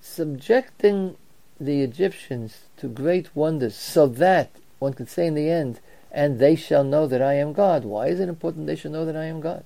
subjecting 0.00 1.16
the 1.58 1.82
Egyptians 1.82 2.62
to 2.76 2.88
great 2.88 3.34
wonders 3.34 3.76
so 3.76 4.06
that 4.06 4.50
one 4.78 4.92
could 4.92 5.08
say 5.08 5.26
in 5.26 5.34
the 5.34 5.48
end, 5.48 5.80
and 6.12 6.38
they 6.38 6.56
shall 6.56 6.84
know 6.84 7.06
that 7.06 7.22
I 7.22 7.34
am 7.34 7.52
God. 7.52 7.84
Why 7.84 8.08
is 8.08 8.20
it 8.20 8.28
important 8.28 8.66
they 8.66 8.76
should 8.76 8.92
know 8.92 9.04
that 9.04 9.16
I 9.16 9.24
am 9.24 9.40
God? 9.40 9.64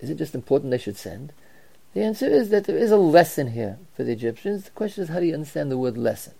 Is 0.00 0.10
it 0.10 0.16
just 0.16 0.34
important 0.34 0.70
they 0.70 0.78
should 0.78 0.96
send? 0.96 1.32
The 1.92 2.02
answer 2.02 2.26
is 2.26 2.50
that 2.50 2.64
there 2.64 2.78
is 2.78 2.92
a 2.92 2.96
lesson 2.96 3.48
here 3.48 3.78
for 3.96 4.04
the 4.04 4.12
Egyptians. 4.12 4.64
The 4.64 4.70
question 4.70 5.02
is, 5.02 5.10
how 5.10 5.20
do 5.20 5.26
you 5.26 5.34
understand 5.34 5.70
the 5.70 5.78
word 5.78 5.98
lesson? 5.98 6.34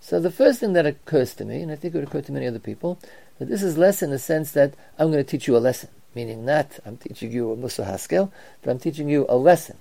So 0.00 0.20
the 0.20 0.30
first 0.30 0.60
thing 0.60 0.72
that 0.72 0.84
occurs 0.84 1.34
to 1.34 1.44
me, 1.44 1.62
and 1.62 1.70
I 1.70 1.76
think 1.76 1.94
it 1.94 1.98
would 1.98 2.08
occur 2.08 2.22
to 2.22 2.32
many 2.32 2.46
other 2.46 2.58
people, 2.58 2.98
that 3.38 3.48
this 3.48 3.62
is 3.62 3.78
lesson 3.78 4.08
in 4.08 4.12
the 4.12 4.18
sense 4.18 4.52
that 4.52 4.74
I'm 4.98 5.10
going 5.10 5.24
to 5.24 5.30
teach 5.30 5.46
you 5.46 5.56
a 5.56 5.58
lesson. 5.58 5.90
Meaning 6.14 6.44
not 6.44 6.78
I'm 6.84 6.96
teaching 6.96 7.32
you 7.32 7.52
a 7.52 7.56
Musar 7.56 7.86
Haskel, 7.86 8.30
but 8.62 8.70
I'm 8.70 8.78
teaching 8.78 9.08
you 9.08 9.26
a 9.28 9.36
lesson. 9.36 9.76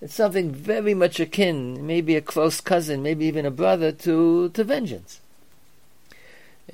It's 0.00 0.14
something 0.14 0.50
very 0.50 0.94
much 0.94 1.20
akin, 1.20 1.86
maybe 1.86 2.16
a 2.16 2.20
close 2.20 2.60
cousin, 2.60 3.02
maybe 3.02 3.26
even 3.26 3.46
a 3.46 3.50
brother 3.50 3.92
to, 3.92 4.48
to 4.48 4.64
vengeance. 4.64 5.20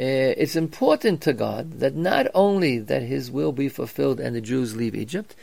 Uh, 0.01 0.33
it's 0.37 0.57
important 0.57 1.21
to 1.23 1.33
God 1.33 1.81
that 1.81 1.95
not 1.95 2.27
only 2.35 2.79
that 2.79 3.03
His 3.03 3.31
will 3.31 3.53
be 3.53 3.69
fulfilled 3.69 4.19
and 4.19 4.35
the 4.35 4.41
Jews 4.41 4.77
leave 4.77 4.95
Egypt, 4.95 5.35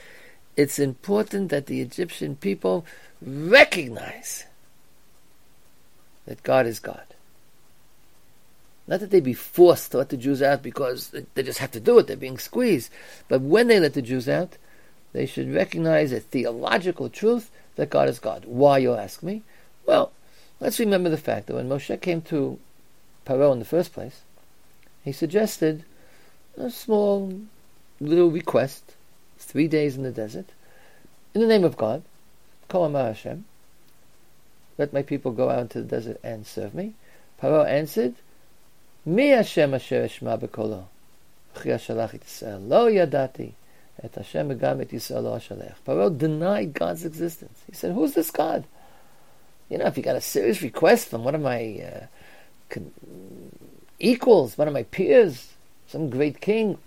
it's 0.56 0.80
important 0.80 1.50
that 1.50 1.66
the 1.66 1.82
Egyptian 1.82 2.36
people 2.36 2.86
recognize 3.22 4.46
that 6.26 6.44
God 6.44 6.66
is 6.66 6.80
God. 6.80 7.04
Not 8.88 9.00
that 9.00 9.10
they 9.10 9.20
be 9.20 9.34
forced 9.34 9.92
to 9.92 9.98
let 9.98 10.10
the 10.10 10.18
Jews 10.18 10.42
out 10.42 10.62
because 10.62 11.14
they 11.34 11.44
just 11.44 11.60
have 11.60 11.72
to 11.72 11.80
do 11.80 11.98
it, 11.98 12.08
they're 12.08 12.16
being 12.16 12.38
squeezed. 12.38 12.92
But 13.28 13.42
when 13.42 13.68
they 13.68 13.80
let 13.80 13.94
the 13.94 14.02
Jews 14.02 14.30
out, 14.30 14.58
they 15.14 15.26
should 15.26 15.54
recognize 15.54 16.12
a 16.12 16.20
theological 16.20 17.10
truth 17.10 17.50
that 17.78 17.90
God 17.90 18.10
is 18.10 18.20
God. 18.20 18.46
Why, 18.46 18.78
you'll 18.78 18.98
ask 18.98 19.24
me? 19.24 19.44
Well, 19.86 20.12
let's 20.60 20.80
remember 20.80 21.10
the 21.10 21.18
fact 21.18 21.48
that 21.48 21.56
when 21.56 21.70
Moshe 21.70 22.00
came 22.02 22.22
to 22.24 22.60
Paro 23.26 23.52
in 23.54 23.60
the 23.60 23.66
first 23.66 23.94
place, 23.94 24.22
he 25.04 25.12
suggested 25.12 25.84
a 26.58 26.70
small 26.70 27.34
little 28.00 28.30
request, 28.30 28.95
three 29.46 29.68
days 29.68 29.96
in 29.96 30.04
the 30.04 30.12
desert, 30.12 30.48
in 31.34 31.42
the 31.42 31.48
name 31.48 31.64
of 31.64 31.78
God, 31.78 32.04
Kol 32.68 32.92
Hashem, 32.92 33.46
let 34.78 34.94
my 34.94 35.02
people 35.02 35.32
go 35.32 35.50
out 35.50 35.60
into 35.60 35.82
the 35.82 35.88
desert 35.88 36.20
and 36.24 36.46
serve 36.46 36.74
me. 36.74 36.94
Paro 37.42 37.66
answered, 37.66 38.16
Mi 39.06 39.30
Hashem 39.30 39.74
asher 39.74 40.06
eshma 40.06 40.38
Yisrael, 41.56 42.68
lo 42.68 42.92
yadati, 42.92 43.54
et 44.04 44.16
Hashem 44.16 44.52
et 44.52 44.58
Yisrael. 44.60 45.74
Paro 45.86 46.18
denied 46.18 46.74
God's 46.74 47.06
existence. 47.06 47.64
He 47.68 47.76
said, 47.76 47.94
who's 47.94 48.14
this 48.14 48.32
God? 48.32 48.66
You 49.70 49.78
know, 49.78 49.86
if 49.86 49.98
you 49.98 50.04
got 50.04 50.16
a 50.16 50.22
serious 50.22 50.62
request 50.62 51.10
from 51.10 51.24
one 51.24 51.36
of 51.36 51.42
my 51.42 51.82
uh, 52.74 52.80
equals, 54.00 54.58
one 54.58 54.68
of 54.68 54.74
my 54.74 54.84
peers, 54.84 55.54
some 55.88 56.10
great 56.10 56.42
king, 56.42 56.78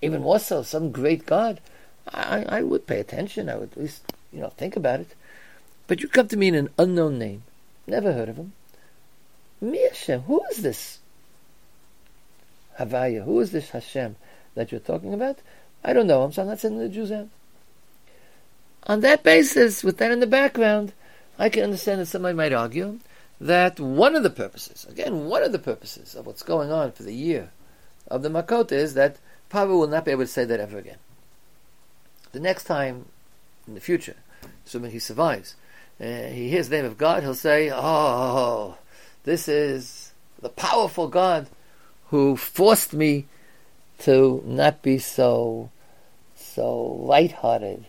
even 0.00 0.22
more 0.22 0.38
so, 0.38 0.62
some 0.62 0.92
great 0.92 1.26
God, 1.26 1.60
I, 2.06 2.44
I 2.48 2.62
would 2.62 2.86
pay 2.86 3.00
attention. 3.00 3.48
I 3.48 3.56
would 3.56 3.72
at 3.72 3.78
least, 3.78 4.02
you 4.32 4.40
know, 4.40 4.50
think 4.50 4.76
about 4.76 5.00
it. 5.00 5.14
But 5.86 6.00
you 6.00 6.08
come 6.08 6.28
to 6.28 6.36
me 6.36 6.48
in 6.48 6.54
an 6.54 6.70
unknown 6.78 7.18
name, 7.18 7.42
never 7.86 8.12
heard 8.12 8.28
of 8.28 8.36
him. 8.36 8.52
Hashem, 9.60 10.22
who 10.22 10.40
is 10.50 10.62
this? 10.62 10.98
Havaya, 12.78 13.24
who 13.24 13.40
is 13.40 13.50
this 13.50 13.70
Hashem 13.70 14.16
that 14.54 14.70
you're 14.70 14.80
talking 14.80 15.12
about? 15.12 15.38
I 15.82 15.92
don't 15.92 16.06
know 16.06 16.24
him, 16.24 16.32
so 16.32 16.42
I'm 16.42 16.48
not 16.48 16.60
sending 16.60 16.80
the 16.80 16.88
Jews 16.88 17.10
out. 17.10 17.28
On 18.84 19.00
that 19.00 19.22
basis, 19.22 19.82
with 19.82 19.98
that 19.98 20.12
in 20.12 20.20
the 20.20 20.26
background, 20.26 20.92
I 21.38 21.48
can 21.48 21.64
understand 21.64 22.00
that 22.00 22.06
somebody 22.06 22.34
might 22.34 22.52
argue 22.52 23.00
that 23.40 23.78
one 23.78 24.14
of 24.14 24.22
the 24.22 24.30
purposes, 24.30 24.86
again, 24.88 25.26
one 25.26 25.42
of 25.42 25.52
the 25.52 25.58
purposes 25.58 26.14
of 26.14 26.26
what's 26.26 26.42
going 26.42 26.70
on 26.70 26.92
for 26.92 27.02
the 27.02 27.14
year 27.14 27.50
of 28.08 28.22
the 28.22 28.28
Makot 28.28 28.72
is 28.72 28.94
that 28.94 29.16
Paro 29.50 29.78
will 29.78 29.86
not 29.86 30.04
be 30.04 30.10
able 30.10 30.24
to 30.24 30.28
say 30.28 30.44
that 30.44 30.60
ever 30.60 30.78
again. 30.78 30.98
The 32.32 32.40
next 32.40 32.64
time 32.64 33.06
in 33.66 33.74
the 33.74 33.80
future, 33.80 34.16
assuming 34.66 34.90
he 34.90 34.98
survives, 34.98 35.56
uh, 36.00 36.04
he 36.04 36.48
hears 36.48 36.68
the 36.68 36.76
name 36.76 36.84
of 36.84 36.98
God, 36.98 37.22
he'll 37.22 37.34
say, 37.34 37.70
Oh, 37.72 38.76
this 39.24 39.48
is 39.48 40.12
the 40.40 40.48
powerful 40.48 41.08
God 41.08 41.48
who 42.08 42.36
forced 42.36 42.92
me 42.92 43.26
to 44.00 44.42
not 44.44 44.82
be 44.82 44.98
so 44.98 45.70
so 46.36 46.82
light-hearted, 46.82 47.86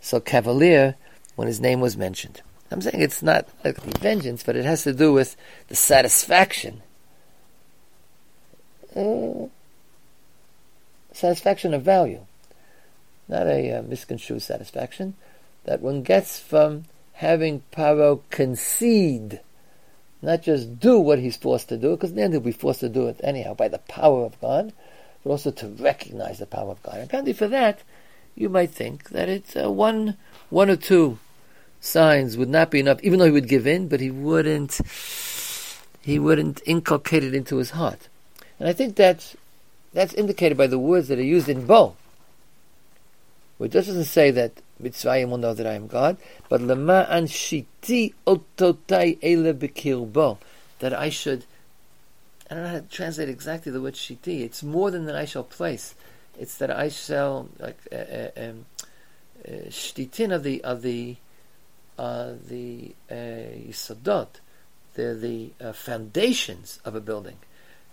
so 0.00 0.20
cavalier 0.20 0.96
when 1.36 1.48
his 1.48 1.60
name 1.60 1.80
was 1.80 1.96
mentioned. 1.96 2.42
I'm 2.70 2.80
saying 2.80 3.00
it's 3.00 3.22
not 3.22 3.46
like 3.64 3.78
vengeance, 3.98 4.42
but 4.42 4.56
it 4.56 4.64
has 4.64 4.84
to 4.84 4.92
do 4.92 5.12
with 5.12 5.36
the 5.68 5.76
satisfaction. 5.76 6.82
Uh, 8.94 9.48
satisfaction 11.12 11.74
of 11.74 11.82
value. 11.82 12.26
Not 13.28 13.46
a 13.46 13.78
uh, 13.78 13.82
misconstrued 13.82 14.42
satisfaction 14.42 15.14
that 15.64 15.80
one 15.80 16.02
gets 16.02 16.40
from 16.40 16.84
having 17.14 17.62
Paro 17.72 18.20
concede, 18.30 19.40
not 20.20 20.42
just 20.42 20.80
do 20.80 20.98
what 20.98 21.18
he's 21.18 21.36
forced 21.36 21.68
to 21.68 21.76
do, 21.76 21.90
because 21.90 22.14
then 22.14 22.32
he'll 22.32 22.40
be 22.40 22.52
forced 22.52 22.80
to 22.80 22.88
do 22.88 23.06
it 23.06 23.20
anyhow 23.22 23.54
by 23.54 23.68
the 23.68 23.78
power 23.78 24.24
of 24.24 24.40
God, 24.40 24.72
but 25.22 25.30
also 25.30 25.50
to 25.52 25.68
recognize 25.68 26.38
the 26.38 26.46
power 26.46 26.70
of 26.70 26.82
God. 26.82 26.96
And 26.96 27.04
apparently 27.04 27.32
for 27.32 27.48
that, 27.48 27.80
you 28.34 28.48
might 28.48 28.70
think 28.70 29.10
that 29.10 29.28
it's 29.28 29.54
uh, 29.56 29.70
one, 29.70 30.16
one 30.50 30.70
or 30.70 30.76
two 30.76 31.18
signs 31.80 32.36
would 32.36 32.48
not 32.48 32.70
be 32.70 32.80
enough, 32.80 33.00
even 33.02 33.18
though 33.18 33.26
he 33.26 33.30
would 33.30 33.48
give 33.48 33.66
in, 33.66 33.88
but 33.88 34.00
he 34.00 34.10
wouldn't, 34.10 34.80
he 36.00 36.18
wouldn't 36.18 36.62
inculcate 36.64 37.24
it 37.24 37.34
into 37.34 37.56
his 37.56 37.70
heart. 37.70 38.08
And 38.58 38.68
I 38.68 38.72
think 38.72 38.96
that's, 38.96 39.36
that's 39.92 40.14
indicated 40.14 40.56
by 40.56 40.66
the 40.66 40.78
words 40.78 41.08
that 41.08 41.18
are 41.18 41.22
used 41.22 41.48
in 41.48 41.66
Bo. 41.66 41.96
It 43.60 43.70
doesn't 43.70 44.04
say 44.04 44.32
that 44.32 44.60
Mitzrayim 44.82 45.30
will 45.30 45.38
know 45.38 45.54
that 45.54 45.66
I 45.66 45.74
am 45.74 45.86
God, 45.86 46.16
but 46.48 46.60
Lema 46.60 47.06
an 47.08 47.26
shiti 47.26 48.12
ototai 48.26 49.18
ele 49.22 49.54
bekirbo, 49.54 50.38
that 50.80 50.92
I 50.92 51.10
should, 51.10 51.44
I 52.50 52.54
don't 52.54 52.62
know 52.64 52.70
how 52.70 52.78
to 52.80 52.88
translate 52.88 53.28
exactly 53.28 53.70
the 53.70 53.80
word 53.80 53.94
shiti, 53.94 54.40
it's 54.40 54.64
more 54.64 54.90
than 54.90 55.06
that 55.06 55.14
I 55.14 55.26
shall 55.26 55.44
place. 55.44 55.94
It's 56.38 56.56
that 56.58 56.70
I 56.70 56.88
shall, 56.88 57.48
like, 57.60 57.78
uh, 57.92 57.96
uh, 57.96 58.30
um, 58.36 58.66
uh, 59.46 60.34
of 60.34 60.42
the, 60.42 60.60
of 60.64 60.82
the, 60.82 61.16
uh, 61.98 62.32
the 62.48 62.94
uh, 63.10 63.14
yisodot, 63.14 64.28
they're 64.94 65.14
the 65.14 65.52
uh, 65.60 65.72
foundations 65.72 66.80
of 66.84 66.96
a 66.96 67.00
building. 67.00 67.36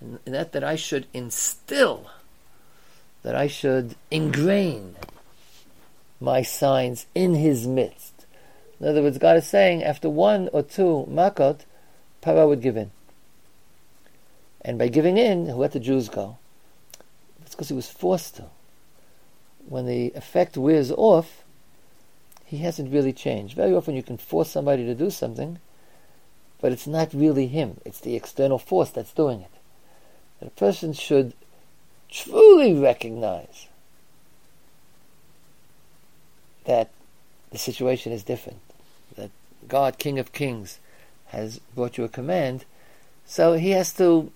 And, 0.01 0.20
that 0.25 0.53
that 0.53 0.63
I 0.63 0.75
should 0.75 1.08
instill, 1.13 2.10
that 3.24 3.36
I 3.36 3.48
should 3.48 3.96
ingrain 4.10 4.96
my 6.20 6.41
signs 6.41 7.06
in 7.13 7.36
his 7.36 7.68
midst. 7.68 8.25
In 8.79 8.88
other 8.88 9.01
words, 9.01 9.18
God 9.18 9.38
is 9.38 9.48
saying 9.48 9.84
after 9.84 10.10
one 10.10 10.50
or 10.53 10.63
two 10.63 11.08
makot, 11.10 11.62
Paro 12.22 12.48
would 12.48 12.62
give 12.62 12.77
in. 12.77 12.91
And 14.62 14.77
by 14.77 14.88
giving 14.88 15.18
in, 15.18 15.48
let 15.58 15.72
the 15.72 15.79
Jews 15.79 16.10
go? 16.10 16.38
It's 17.41 17.56
because 17.56 17.70
he 17.70 17.75
was 17.75 17.89
forced 17.89 18.36
to. 18.38 18.46
When 19.68 19.86
the 19.86 20.12
effect 20.15 20.58
wears 20.58 20.91
off, 20.91 21.44
he 22.46 22.58
hasn't 22.58 22.91
really 22.91 23.13
changed. 23.13 23.56
Very 23.56 23.74
often 23.74 23.96
you 23.96 24.03
can 24.03 24.18
force 24.18 24.50
somebody 24.50 24.86
to 24.86 24.96
do 24.96 25.10
something, 25.10 25.60
but 26.60 26.72
it's 26.72 26.88
not 26.88 27.13
really 27.13 27.48
him. 27.48 27.79
It's 27.86 28.00
the 28.00 28.15
external 28.15 28.58
force 28.58 28.89
that's 28.89 29.13
doing 29.13 29.41
it. 29.41 29.59
That 30.39 30.48
a 30.48 30.51
person 30.51 30.93
should 30.93 31.34
truly 32.10 32.74
recognize 32.74 33.67
that 36.65 36.89
the 37.51 37.58
situation 37.58 38.12
is 38.12 38.24
different. 38.24 38.60
That 39.15 39.31
God, 39.67 39.98
King 39.98 40.19
of 40.19 40.34
Kings, 40.34 40.79
has 41.27 41.60
brought 41.75 41.98
you 41.98 42.03
a 42.03 42.10
command. 42.10 42.65
So 43.25 43.53
he 43.53 43.72
has 43.72 43.93
to 43.93 44.31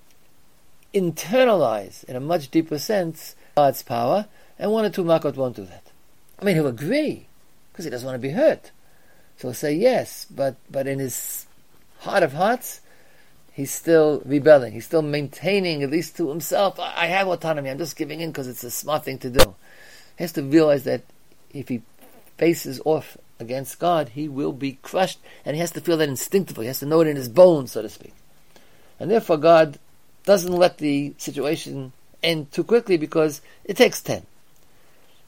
internalize, 0.94 2.04
in 2.04 2.16
a 2.16 2.20
much 2.20 2.52
deeper 2.52 2.78
sense, 2.78 3.36
God's 3.56 3.82
power, 3.82 4.28
and 4.60 4.72
one 4.72 4.86
or 4.86 4.90
two 4.90 5.04
Makot 5.04 5.36
won't 5.36 5.56
do 5.56 5.66
that. 5.66 5.84
I 6.40 6.46
mean, 6.46 6.56
he'll 6.56 6.68
agree, 6.68 7.28
because 7.72 7.86
he 7.86 7.92
doesn't 7.92 8.06
want 8.06 8.16
to 8.16 8.28
be 8.28 8.34
hurt. 8.34 8.72
So 9.38 9.48
he'll 9.48 9.56
say 9.56 9.74
yes, 9.74 10.26
but, 10.30 10.56
but 10.70 10.86
in 10.86 11.00
his 11.00 11.48
heart 12.00 12.22
of 12.24 12.34
hearts, 12.34 12.82
he's 13.54 13.72
still 13.72 14.22
rebelling. 14.26 14.74
He's 14.74 14.86
still 14.86 15.02
maintaining, 15.02 15.84
at 15.84 15.92
least 15.92 16.18
to 16.18 16.30
himself, 16.30 16.80
I 16.80 17.06
have 17.06 17.28
autonomy. 17.28 17.70
I'm 17.70 17.78
just 17.78 17.96
giving 17.96 18.20
in 18.20 18.32
because 18.32 18.48
it's 18.48 18.64
a 18.64 18.72
smart 18.72 19.06
thing 19.06 19.20
to 19.20 19.30
do. 19.30 19.56
He 20.18 20.24
has 20.24 20.34
to 20.34 20.44
realize 20.44 20.84
that 20.84 21.04
if 21.52 21.70
he 21.70 21.84
faces 22.38 22.82
off 22.84 23.18
against 23.40 23.80
God, 23.80 24.10
he 24.10 24.28
will 24.28 24.52
be 24.52 24.80
crushed, 24.82 25.20
and 25.46 25.56
he 25.56 25.60
has 25.60 25.72
to 25.72 25.82
feel 25.82 25.98
that 25.98 26.10
instinctively. 26.10 26.66
He 26.66 26.68
has 26.68 26.80
to 26.80 26.86
know 26.86 27.02
it 27.02 27.08
in 27.08 27.16
his 27.16 27.30
bones, 27.30 27.72
so 27.72 27.82
to 27.82 27.90
speak. 27.90 28.14
And 29.00 29.10
therefore, 29.10 29.38
God 29.38 29.80
doesn't 30.26 30.52
let 30.52 30.78
the 30.78 31.14
situation 31.18 31.94
end 32.22 32.52
too 32.52 32.64
quickly 32.64 32.98
because 32.98 33.42
it 33.66 33.78
takes 33.78 34.02
ten. 34.02 34.26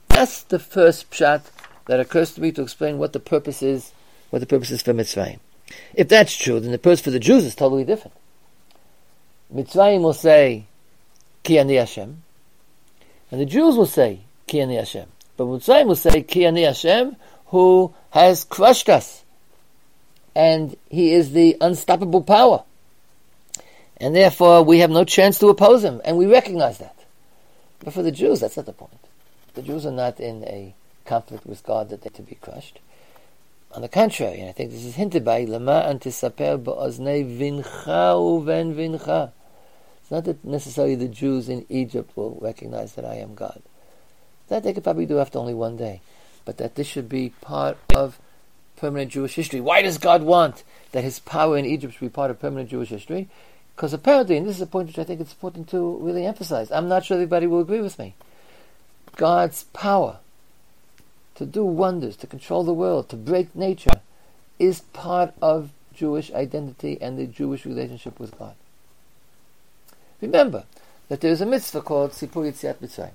That's 0.08 0.42
the 0.42 0.58
first 0.58 1.10
pshat 1.10 1.42
that 1.86 2.00
occurs 2.00 2.32
to 2.34 2.40
me 2.40 2.52
to 2.52 2.62
explain 2.62 2.98
what 2.98 3.12
the 3.12 3.20
purpose 3.20 3.62
is, 3.62 3.92
what 4.30 4.38
the 4.38 4.46
purpose 4.46 4.70
is 4.70 4.82
for 4.82 4.94
Mitzrayim. 4.94 5.38
If 5.94 6.08
that's 6.08 6.34
true, 6.34 6.60
then 6.60 6.72
the 6.72 6.78
purpose 6.78 7.00
for 7.00 7.10
the 7.10 7.18
Jews 7.18 7.44
is 7.44 7.54
totally 7.54 7.84
different. 7.84 8.16
Mitzrayim 9.52 10.02
will 10.02 10.12
say, 10.12 10.66
Ki 11.42 11.58
ani 11.58 11.76
Hashem, 11.76 12.22
and 13.30 13.40
the 13.40 13.46
Jews 13.46 13.76
will 13.76 13.86
say, 13.86 14.20
Ki 14.46 14.60
ani 14.60 14.76
Hashem. 14.76 15.08
But 15.36 15.44
Mitzrayim 15.44 15.86
will 15.86 15.96
say, 15.96 16.22
Ki 16.22 16.46
ani 16.46 16.62
Hashem, 16.62 17.16
who 17.46 17.94
has 18.10 18.44
crushed 18.44 18.88
us. 18.88 19.24
And 20.34 20.76
he 20.90 21.12
is 21.12 21.32
the 21.32 21.56
unstoppable 21.60 22.22
power. 22.22 22.64
And 23.96 24.14
therefore, 24.14 24.62
we 24.62 24.80
have 24.80 24.90
no 24.90 25.04
chance 25.04 25.38
to 25.38 25.48
oppose 25.48 25.82
him, 25.82 26.02
and 26.04 26.18
we 26.18 26.26
recognize 26.26 26.78
that. 26.78 26.96
But 27.80 27.94
for 27.94 28.02
the 28.02 28.12
Jews, 28.12 28.40
that's 28.40 28.56
not 28.56 28.66
the 28.66 28.72
point. 28.72 28.98
The 29.54 29.62
Jews 29.62 29.86
are 29.86 29.92
not 29.92 30.20
in 30.20 30.44
a 30.44 30.74
conflict 31.06 31.46
with 31.46 31.64
God 31.64 31.88
that 31.88 32.02
they're 32.02 32.10
to 32.10 32.22
be 32.22 32.34
crushed. 32.34 32.80
On 33.72 33.82
the 33.82 33.88
contrary, 33.88 34.40
and 34.40 34.48
I 34.48 34.52
think 34.52 34.70
this 34.70 34.84
is 34.84 34.94
hinted 34.94 35.24
by 35.24 35.44
Lama 35.44 35.84
antisaper 35.86 36.62
ba'oznei 36.62 37.24
vincha 37.24 38.14
uven 38.14 38.74
vincha. 38.74 39.32
It's 40.00 40.10
not 40.10 40.24
that 40.24 40.44
necessarily 40.44 40.94
the 40.94 41.08
Jews 41.08 41.48
in 41.48 41.66
Egypt 41.68 42.16
will 42.16 42.38
recognize 42.40 42.92
that 42.92 43.04
I 43.04 43.16
am 43.16 43.34
God. 43.34 43.60
That 44.48 44.62
they 44.62 44.72
could 44.72 44.84
probably 44.84 45.06
do 45.06 45.18
after 45.18 45.38
only 45.38 45.52
one 45.52 45.76
day. 45.76 46.00
But 46.44 46.58
that 46.58 46.76
this 46.76 46.86
should 46.86 47.08
be 47.08 47.30
part 47.40 47.76
of 47.94 48.18
permanent 48.76 49.10
Jewish 49.10 49.34
history. 49.34 49.60
Why 49.60 49.82
does 49.82 49.98
God 49.98 50.22
want 50.22 50.62
that 50.92 51.02
his 51.02 51.18
power 51.18 51.56
in 51.58 51.66
Egypt 51.66 51.94
should 51.94 52.00
be 52.00 52.08
part 52.08 52.30
of 52.30 52.38
permanent 52.38 52.70
Jewish 52.70 52.90
history? 52.90 53.28
Because 53.74 53.92
apparently, 53.92 54.36
and 54.36 54.46
this 54.46 54.56
is 54.56 54.62
a 54.62 54.66
point 54.66 54.86
which 54.86 54.98
I 54.98 55.04
think 55.04 55.20
it's 55.20 55.32
important 55.32 55.68
to 55.70 55.98
really 55.98 56.24
emphasize, 56.24 56.70
I'm 56.70 56.88
not 56.88 57.04
sure 57.04 57.16
everybody 57.16 57.46
will 57.46 57.60
agree 57.60 57.80
with 57.80 57.98
me. 57.98 58.14
God's 59.16 59.64
power 59.64 60.20
to 61.36 61.46
do 61.46 61.64
wonders, 61.64 62.16
to 62.16 62.26
control 62.26 62.64
the 62.64 62.74
world, 62.74 63.08
to 63.10 63.16
break 63.16 63.54
nature, 63.54 64.00
is 64.58 64.80
part 64.80 65.34
of 65.40 65.70
Jewish 65.94 66.32
identity 66.32 66.98
and 67.00 67.18
the 67.18 67.26
Jewish 67.26 67.64
relationship 67.64 68.18
with 68.18 68.36
God. 68.38 68.54
Remember 70.20 70.64
that 71.08 71.20
there 71.20 71.30
is 71.30 71.40
a 71.40 71.46
mitzvah 71.46 71.82
called 71.82 72.12
Sipur 72.12 72.50
Yetziat 72.50 72.76
Mitzrayim, 72.76 73.12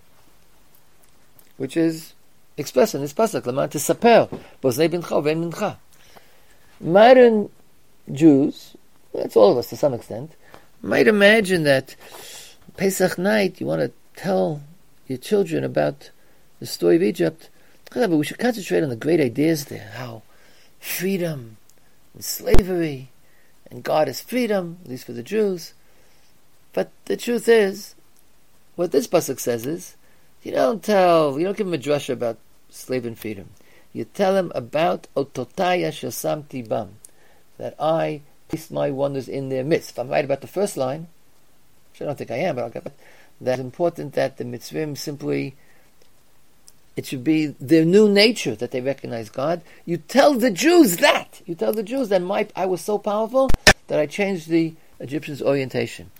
which 1.57 1.75
is 1.75 2.13
expressed 2.57 2.95
in 2.95 3.01
this 3.01 3.13
pasuk, 3.13 3.45
Laman 3.45 3.69
to 3.69 3.79
Saper, 3.79 4.29
Boznei 4.61 4.89
Bincha 4.89 5.23
Ven 5.23 5.51
Mincha. 5.51 5.77
Modern 6.79 7.49
Jews, 8.11 8.75
that's 9.13 9.35
all 9.35 9.51
of 9.51 9.57
us 9.57 9.69
to 9.69 9.77
some 9.77 9.93
extent, 9.93 10.31
might 10.81 11.07
imagine 11.07 11.63
that 11.63 11.95
Pesach 12.77 13.17
night 13.17 13.59
you 13.59 13.67
want 13.67 13.81
to 13.81 13.91
tell 14.15 14.61
your 15.07 15.17
children 15.17 15.63
about 15.63 16.09
the 16.59 16.65
story 16.65 16.95
of 16.95 17.03
Egypt. 17.03 17.49
But 17.91 18.09
we 18.09 18.25
should 18.25 18.39
concentrate 18.39 18.83
on 18.83 18.89
the 18.89 18.95
great 18.95 19.19
ideas 19.19 19.65
there, 19.65 19.91
how 19.95 20.23
freedom 20.79 21.57
and 22.13 22.23
slavery 22.23 23.09
and 23.69 23.83
God 23.83 24.07
is 24.07 24.21
freedom, 24.21 24.77
at 24.83 24.89
least 24.89 25.05
for 25.05 25.13
the 25.13 25.23
Jews. 25.23 25.73
But 26.73 26.91
the 27.05 27.17
truth 27.17 27.47
is, 27.47 27.95
what 28.75 28.91
this 28.91 29.07
pasuk 29.07 29.39
says 29.39 29.65
is, 29.65 29.95
you 30.41 30.51
don't 30.51 30.81
tell, 30.81 31.37
you 31.37 31.45
don't 31.45 31.57
give 31.57 31.67
him 31.67 31.73
a 31.73 31.77
drush 31.77 32.09
about 32.09 32.37
slave 32.69 33.05
and 33.05 33.19
freedom. 33.19 33.49
You 33.93 34.05
tell 34.05 34.37
him 34.37 34.51
about 34.55 35.07
ototaya 35.15 35.91
shasamti 35.91 36.67
bam, 36.67 36.95
that 37.57 37.75
I 37.77 38.21
placed 38.47 38.71
my 38.71 38.89
wonders 38.89 39.27
in 39.27 39.49
their 39.49 39.65
midst. 39.65 39.91
If 39.91 39.99
I'm 39.99 40.09
right 40.09 40.25
about 40.25 40.41
the 40.41 40.47
first 40.47 40.77
line, 40.77 41.07
which 41.91 42.01
I 42.01 42.05
don't 42.05 42.17
think 42.17 42.31
I 42.31 42.37
am, 42.37 42.55
but 42.55 42.63
I'll 42.63 42.69
get 42.69 42.85
back 42.85 42.93
that 43.41 43.53
it's 43.53 43.61
important 43.61 44.13
that 44.13 44.37
the 44.37 44.43
mitzvim 44.43 44.95
simply 44.95 45.55
it 46.95 47.05
should 47.05 47.23
be 47.23 47.47
their 47.59 47.85
new 47.85 48.09
nature 48.09 48.55
that 48.55 48.71
they 48.71 48.81
recognize 48.81 49.29
God. 49.29 49.61
You 49.85 49.97
tell 49.97 50.33
the 50.33 50.51
Jews 50.51 50.97
that. 50.97 51.41
You 51.45 51.55
tell 51.55 51.73
the 51.73 51.83
Jews 51.83 52.09
that 52.09 52.21
my 52.21 52.47
I 52.55 52.65
was 52.65 52.81
so 52.81 52.97
powerful 52.97 53.49
that 53.87 53.99
I 53.99 54.05
changed 54.05 54.49
the 54.49 54.73
Egyptians' 54.99 55.41
orientation. 55.41 56.11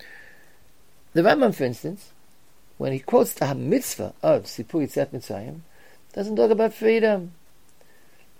The 1.13 1.21
Rambam, 1.21 1.53
for 1.53 1.65
instance, 1.65 2.11
when 2.77 2.93
he 2.93 2.99
quotes 2.99 3.33
the 3.33 3.53
mitzvah 3.53 4.13
of 4.23 4.45
Sipur 4.45 4.81
Yitzat 4.81 5.07
Mitzrayim, 5.07 5.59
doesn't 6.13 6.35
talk 6.35 6.51
about 6.51 6.73
freedom. 6.73 7.33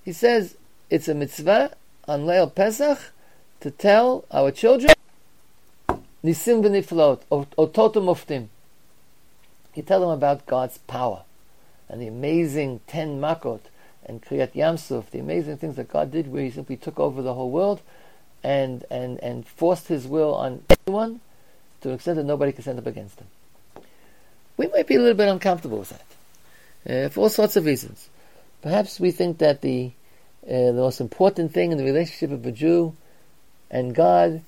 He 0.04 0.14
says 0.14 0.56
it's 0.90 1.08
a 1.08 1.14
mitzvah 1.14 1.76
on 2.08 2.26
Leil 2.26 2.54
Pesach 2.54 3.14
to 3.60 3.72
tell 3.72 4.26
our 4.32 4.52
children 4.52 4.94
nisim 6.24 6.62
v'niflot, 6.64 7.22
ototum 7.30 8.06
oftim 8.08 8.48
you 9.76 9.84
tell 9.84 10.02
them 10.02 10.10
about 10.10 10.46
God's 10.46 10.78
power 10.80 11.24
and 11.92 12.02
the 12.02 12.08
amazing 12.08 12.80
ten 12.88 13.20
makot 13.20 13.60
and 14.06 14.24
Kriyat 14.24 14.54
Yamsuf, 14.54 15.12
the 15.12 15.20
amazing 15.20 15.58
things 15.58 15.76
that 15.76 15.90
God 15.90 16.12
did 16.12 16.32
where 16.32 16.44
he 16.44 16.50
simply 16.50 16.78
took 16.78 17.00
over 17.00 17.22
the 17.22 17.34
whole 17.34 17.52
world 17.52 17.82
and, 18.44 18.84
and, 18.90 19.20
and 19.20 19.46
forced 19.46 19.90
his 19.90 20.08
will 20.08 20.34
on 20.34 20.64
anyone 20.88 21.20
to 21.82 21.90
an 21.90 21.96
extent 21.96 22.16
that 22.16 22.24
nobody 22.24 22.52
could 22.52 22.64
stand 22.64 22.80
up 22.80 22.88
against 22.88 23.20
him. 23.20 23.28
We 24.58 24.68
might 24.68 24.88
be 24.88 24.96
a 24.96 25.00
little 25.00 25.18
bit 25.18 25.28
uncomfortable 25.28 25.80
with 25.80 25.90
that 25.90 27.06
uh, 27.06 27.10
for 27.10 27.22
all 27.22 27.30
sorts 27.30 27.56
of 27.58 27.66
reasons. 27.66 28.10
Perhaps 28.62 29.00
we 29.00 29.12
think 29.12 29.40
that 29.40 29.62
the 29.62 29.92
uh, 30.48 30.72
the 30.72 30.74
most 30.74 31.00
important 31.00 31.54
thing 31.54 31.72
in 31.72 31.78
the 31.78 31.84
relationship 31.84 32.32
of 32.32 32.44
a 32.46 32.52
Jew 32.52 32.96
and 33.70 33.94
God 33.94 34.42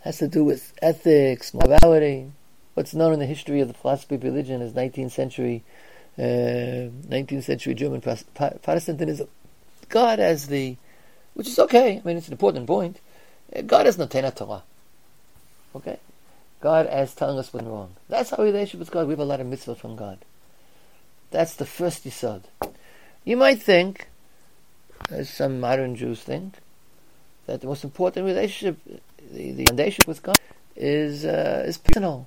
has 0.00 0.18
to 0.18 0.28
do 0.28 0.44
with 0.44 0.72
ethics, 0.80 1.52
morality, 1.52 2.30
what's 2.74 2.94
known 2.94 3.12
in 3.12 3.18
the 3.18 3.26
history 3.26 3.60
of 3.60 3.68
the 3.68 3.74
philosophy 3.74 4.14
of 4.14 4.22
religion 4.22 4.62
as 4.62 4.72
19th 4.72 5.10
century, 5.10 5.64
19th 6.22 7.44
century 7.44 7.74
German 7.74 8.00
Protestantism. 8.00 9.28
God 9.88 10.20
as 10.20 10.48
the, 10.48 10.76
which 11.34 11.48
is 11.48 11.58
okay. 11.58 11.98
I 11.98 12.06
mean, 12.06 12.16
it's 12.16 12.28
an 12.28 12.32
important 12.32 12.66
point. 12.66 13.00
Uh, 13.54 13.62
God 13.62 13.86
as 13.86 13.96
Notena 13.96 14.34
Torah. 14.34 14.62
Okay, 15.74 15.98
God 16.60 16.86
as 16.86 17.14
telling 17.14 17.38
us 17.38 17.52
what's 17.52 17.66
wrong. 17.66 17.94
That's 18.08 18.32
our 18.32 18.44
relationship 18.44 18.80
with 18.80 18.90
God. 18.90 19.06
We 19.06 19.12
have 19.12 19.20
a 19.20 19.24
lot 19.24 19.40
of 19.40 19.46
mitzvahs 19.46 19.78
from 19.78 19.96
God. 19.96 20.18
That's 21.30 21.54
the 21.54 21.66
first 21.66 22.04
yisod. 22.04 22.42
You 23.24 23.36
might 23.36 23.62
think, 23.62 24.08
as 25.10 25.30
some 25.30 25.60
modern 25.60 25.94
Jews 25.94 26.22
think, 26.22 26.54
that 27.46 27.60
the 27.60 27.66
most 27.66 27.84
important 27.84 28.26
relationship, 28.26 28.78
the, 29.32 29.52
the 29.52 29.64
foundation 29.66 30.04
with 30.06 30.22
God, 30.22 30.38
is 30.76 31.24
uh, 31.24 31.64
is 31.66 31.78
personal. 31.78 32.26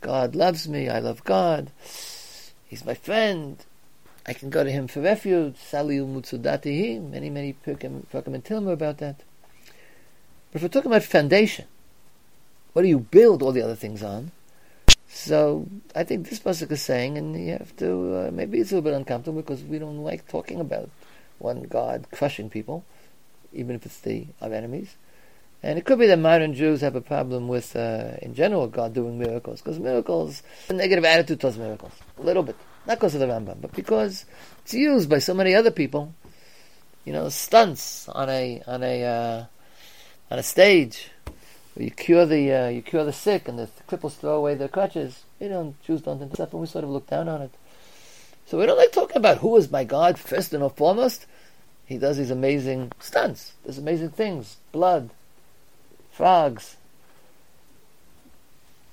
God 0.00 0.34
loves 0.34 0.68
me, 0.68 0.88
I 0.88 1.00
love 1.00 1.24
God, 1.24 1.72
He's 2.68 2.84
my 2.84 2.94
friend, 2.94 3.64
I 4.26 4.34
can 4.34 4.50
go 4.50 4.62
to 4.62 4.70
Him 4.70 4.88
for 4.88 5.00
refuge, 5.00 5.56
Salil 5.56 6.06
many, 7.10 7.30
many 7.30 7.54
Pirkim 7.54 8.04
and 8.12 8.44
Tilma 8.44 8.72
about 8.72 8.98
that. 8.98 9.22
But 10.52 10.56
if 10.56 10.62
we're 10.62 10.68
talking 10.68 10.90
about 10.90 11.02
foundation, 11.02 11.64
what 12.74 12.82
do 12.82 12.88
you 12.88 12.98
build 12.98 13.42
all 13.42 13.52
the 13.52 13.62
other 13.62 13.74
things 13.74 14.02
on? 14.02 14.32
So 15.08 15.66
I 15.94 16.04
think 16.04 16.28
this 16.28 16.40
pasuk 16.40 16.70
is 16.70 16.82
saying, 16.82 17.16
and 17.16 17.34
you 17.34 17.52
have 17.52 17.74
to 17.78 18.28
uh, 18.28 18.30
maybe 18.30 18.60
it's 18.60 18.70
a 18.70 18.74
little 18.74 18.90
bit 18.90 18.96
uncomfortable 18.96 19.40
because 19.40 19.64
we 19.64 19.78
don't 19.78 20.04
like 20.04 20.28
talking 20.28 20.60
about 20.60 20.90
one 21.38 21.62
God 21.62 22.06
crushing 22.12 22.50
people, 22.50 22.84
even 23.52 23.74
if 23.74 23.86
it's 23.86 24.00
the 24.00 24.26
our 24.42 24.52
enemies. 24.52 24.96
And 25.62 25.78
it 25.78 25.84
could 25.84 25.98
be 25.98 26.06
that 26.06 26.18
modern 26.18 26.54
Jews 26.54 26.82
have 26.82 26.94
a 26.94 27.00
problem 27.00 27.48
with, 27.48 27.74
uh, 27.74 28.12
in 28.22 28.34
general, 28.34 28.68
God 28.68 28.94
doing 28.94 29.18
miracles, 29.18 29.60
because 29.60 29.80
miracles, 29.80 30.42
a 30.68 30.72
negative 30.72 31.04
attitude 31.04 31.40
towards 31.40 31.58
miracles, 31.58 31.92
a 32.16 32.22
little 32.22 32.44
bit. 32.44 32.56
Not 32.86 32.98
because 32.98 33.14
of 33.14 33.20
the 33.20 33.26
Rambam, 33.26 33.60
but 33.60 33.72
because 33.74 34.24
it's 34.62 34.72
used 34.72 35.10
by 35.10 35.18
so 35.18 35.34
many 35.34 35.54
other 35.54 35.70
people. 35.70 36.14
You 37.04 37.12
know, 37.12 37.28
stunts 37.28 38.08
on 38.08 38.28
a 38.28 38.62
on 38.66 38.82
a 38.82 39.04
uh, 39.04 39.44
on 40.30 40.38
a 40.38 40.42
stage 40.42 41.10
where 41.74 41.84
you 41.84 41.90
cure 41.90 42.24
the 42.24 42.52
uh, 42.52 42.68
you 42.68 42.82
cure 42.82 43.04
the 43.04 43.12
sick 43.12 43.48
and 43.48 43.58
the 43.58 43.68
cripples 43.88 44.16
throw 44.16 44.36
away 44.36 44.54
their 44.54 44.68
crutches. 44.68 45.24
You 45.40 45.48
know, 45.48 45.74
Jews 45.84 46.02
don't 46.02 46.18
do 46.18 46.34
stuff, 46.34 46.52
and 46.52 46.60
we 46.60 46.66
sort 46.66 46.84
of 46.84 46.90
look 46.90 47.08
down 47.08 47.28
on 47.28 47.42
it. 47.42 47.52
So 48.46 48.58
we 48.58 48.64
don't 48.64 48.78
like 48.78 48.92
talking 48.92 49.16
about 49.18 49.38
who 49.38 49.56
is 49.56 49.70
my 49.70 49.84
God 49.84 50.18
first 50.18 50.54
and 50.54 50.72
foremost. 50.74 51.26
He 51.84 51.98
does 51.98 52.16
these 52.16 52.30
amazing 52.30 52.92
stunts, 53.00 53.52
these 53.66 53.78
amazing 53.78 54.10
things, 54.10 54.56
blood, 54.72 55.10
frogs, 56.18 56.76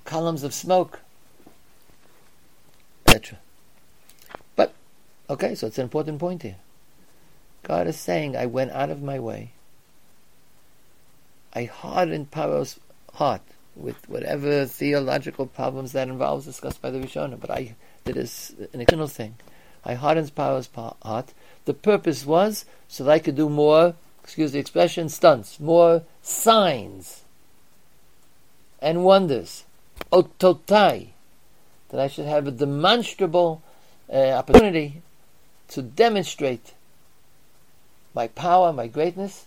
columns 0.04 0.44
of 0.44 0.54
smoke, 0.54 1.00
etc. 3.04 3.36
But, 4.54 4.72
okay, 5.28 5.56
so 5.56 5.66
it's 5.66 5.78
an 5.78 5.82
important 5.82 6.20
point 6.20 6.44
here. 6.44 6.54
God 7.64 7.88
is 7.88 7.96
saying, 7.96 8.36
I 8.36 8.46
went 8.46 8.70
out 8.70 8.90
of 8.90 9.02
my 9.02 9.18
way. 9.18 9.50
I 11.52 11.64
hardened 11.64 12.30
Paro's 12.30 12.78
heart 13.14 13.42
with 13.74 14.08
whatever 14.08 14.64
theological 14.64 15.46
problems 15.46 15.90
that 15.92 16.06
involves 16.06 16.44
discussed 16.44 16.80
by 16.80 16.90
the 16.90 17.00
Rishonim. 17.00 17.40
But 17.40 17.50
I 17.50 17.74
did 18.04 18.14
this 18.14 18.54
an 18.72 18.82
external 18.82 19.08
thing. 19.08 19.34
I 19.84 19.94
hardened 19.94 20.32
Paro's 20.36 20.68
heart. 21.02 21.34
The 21.64 21.74
purpose 21.74 22.24
was 22.24 22.66
so 22.86 23.02
that 23.02 23.10
I 23.10 23.18
could 23.18 23.34
do 23.34 23.48
more, 23.48 23.96
excuse 24.26 24.50
the 24.50 24.58
expression, 24.58 25.08
stunts, 25.08 25.60
more 25.60 26.02
signs 26.20 27.22
and 28.82 29.04
wonders. 29.04 29.62
Ototai. 30.10 31.10
That 31.90 32.00
I 32.00 32.08
should 32.08 32.26
have 32.26 32.48
a 32.48 32.50
demonstrable 32.50 33.62
uh, 34.12 34.16
opportunity 34.30 35.00
to 35.68 35.80
demonstrate 35.80 36.74
my 38.14 38.26
power, 38.26 38.72
my 38.72 38.88
greatness, 38.88 39.44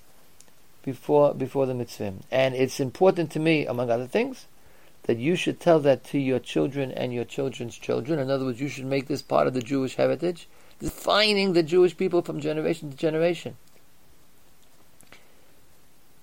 before 0.85 1.33
before 1.33 1.65
the 1.65 1.73
mitzvah. 1.73 2.13
And 2.31 2.55
it's 2.55 2.79
important 2.79 3.31
to 3.31 3.39
me, 3.41 3.65
among 3.65 3.91
other 3.91 4.07
things, 4.07 4.45
that 5.03 5.17
you 5.17 5.35
should 5.35 5.59
tell 5.59 5.81
that 5.81 6.05
to 6.05 6.17
your 6.17 6.39
children 6.39 6.89
and 6.93 7.13
your 7.13 7.25
children's 7.25 7.77
children. 7.77 8.17
In 8.17 8.31
other 8.31 8.45
words, 8.45 8.61
you 8.61 8.69
should 8.69 8.85
make 8.85 9.07
this 9.09 9.21
part 9.21 9.45
of 9.45 9.53
the 9.53 9.61
Jewish 9.61 9.95
heritage, 9.95 10.47
defining 10.79 11.51
the 11.51 11.63
Jewish 11.63 11.97
people 11.97 12.21
from 12.21 12.39
generation 12.39 12.91
to 12.91 12.95
generation. 12.95 13.57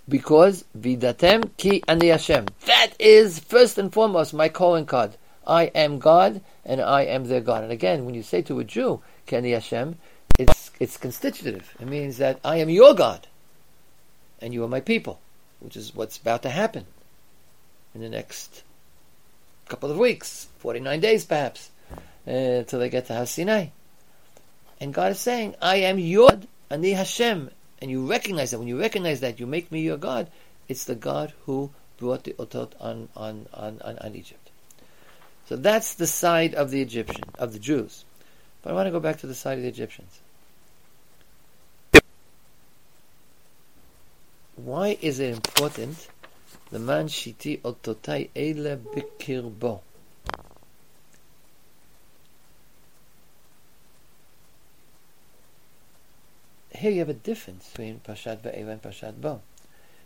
Because 0.09 0.65
vidatem 0.79 1.51
ki 1.57 1.83
ani 1.89 2.09
Hashem. 2.09 2.47
That 2.67 2.93
is 2.99 3.39
first 3.41 3.79
and 3.79 3.93
foremost 3.93 4.35
my 4.35 4.49
calling 4.49 4.87
card. 4.87 5.17
I 5.47 5.65
am 5.75 5.99
God 5.99 6.41
and 6.65 6.81
I 6.81 7.03
am 7.03 7.25
their 7.25 7.41
God. 7.41 7.63
And 7.63 7.73
again, 7.73 8.05
when 8.05 8.15
you 8.15 8.23
say 8.23 8.43
to 8.43 8.59
a 8.59 8.65
Jew, 8.65 9.01
Kani 9.27 9.53
Hashem, 9.53 9.97
it's 10.39 10.71
it's 10.79 10.97
constitutive. 10.97 11.75
It 11.81 11.87
means 11.87 12.19
that 12.19 12.41
I 12.45 12.59
am 12.59 12.69
your 12.69 12.95
God 12.95 13.27
and 14.41 14.53
you 14.53 14.63
are 14.65 14.69
my 14.69 14.81
people, 14.81 15.21
which 15.61 15.77
is 15.77 15.95
what's 15.95 16.19
about 16.19 16.43
to 16.43 16.51
happen 16.51 16.87
in 17.95 18.01
the 18.01 18.09
next 18.09 18.63
couple 19.69 19.91
of 19.91 19.99
weeks, 19.99 20.49
49 20.59 21.01
days 21.01 21.25
perhaps, 21.25 21.71
uh, 22.27 22.63
till 22.63 22.79
they 22.79 22.89
get 22.89 23.07
to 23.07 23.15
Har. 23.15 23.69
And 24.81 24.93
God 24.93 25.13
is 25.13 25.21
saying, 25.21 25.55
I 25.63 25.77
am 25.77 25.99
your 25.99 26.31
Ani 26.71 26.93
Hashem. 26.93 27.51
And 27.81 27.91
you 27.91 28.09
recognize 28.09 28.51
that. 28.51 28.59
When 28.59 28.69
you 28.69 28.81
recognize 28.81 29.21
that, 29.21 29.39
you 29.39 29.47
make 29.47 29.71
me 29.71 29.81
your 29.81 29.99
God. 29.99 30.31
It's 30.69 30.85
the 30.85 30.95
God 30.95 31.33
who 31.45 31.71
brought 31.99 32.25
the 32.25 32.33
Otot 32.35 32.73
on, 32.81 33.09
on, 33.17 33.47
on, 33.53 33.81
on, 33.85 33.99
on 33.99 34.15
Egypt. 34.15 34.51
So 35.49 35.57
that's 35.57 35.95
the 35.95 36.07
side 36.07 36.55
of 36.55 36.71
the 36.71 36.83
Egyptian, 36.83 37.25
of 37.39 37.53
the 37.53 37.59
Jews. 37.59 38.05
But 38.63 38.71
I 38.71 38.75
want 38.75 38.87
to 38.87 38.91
go 38.91 39.01
back 39.01 39.19
to 39.19 39.27
the 39.27 39.35
side 39.35 39.59
of 39.59 39.63
the 39.63 39.69
Egyptians. 39.69 40.21
Why 44.57 44.99
is 45.01 45.21
it 45.21 45.35
important? 45.35 46.09
The 46.71 46.79
man 46.79 47.07
shiti 47.07 47.61
ototai 47.61 48.31
ele 48.35 48.77
bikirbo. 48.77 49.81
Here 56.77 56.91
you 56.91 56.99
have 56.99 57.09
a 57.09 57.15
difference 57.15 57.69
between 57.69 58.01
Pashat 58.01 58.43
Va'era 58.43 58.73
and 58.73 58.83
Pashat 58.83 59.19
Bo. 59.21 59.41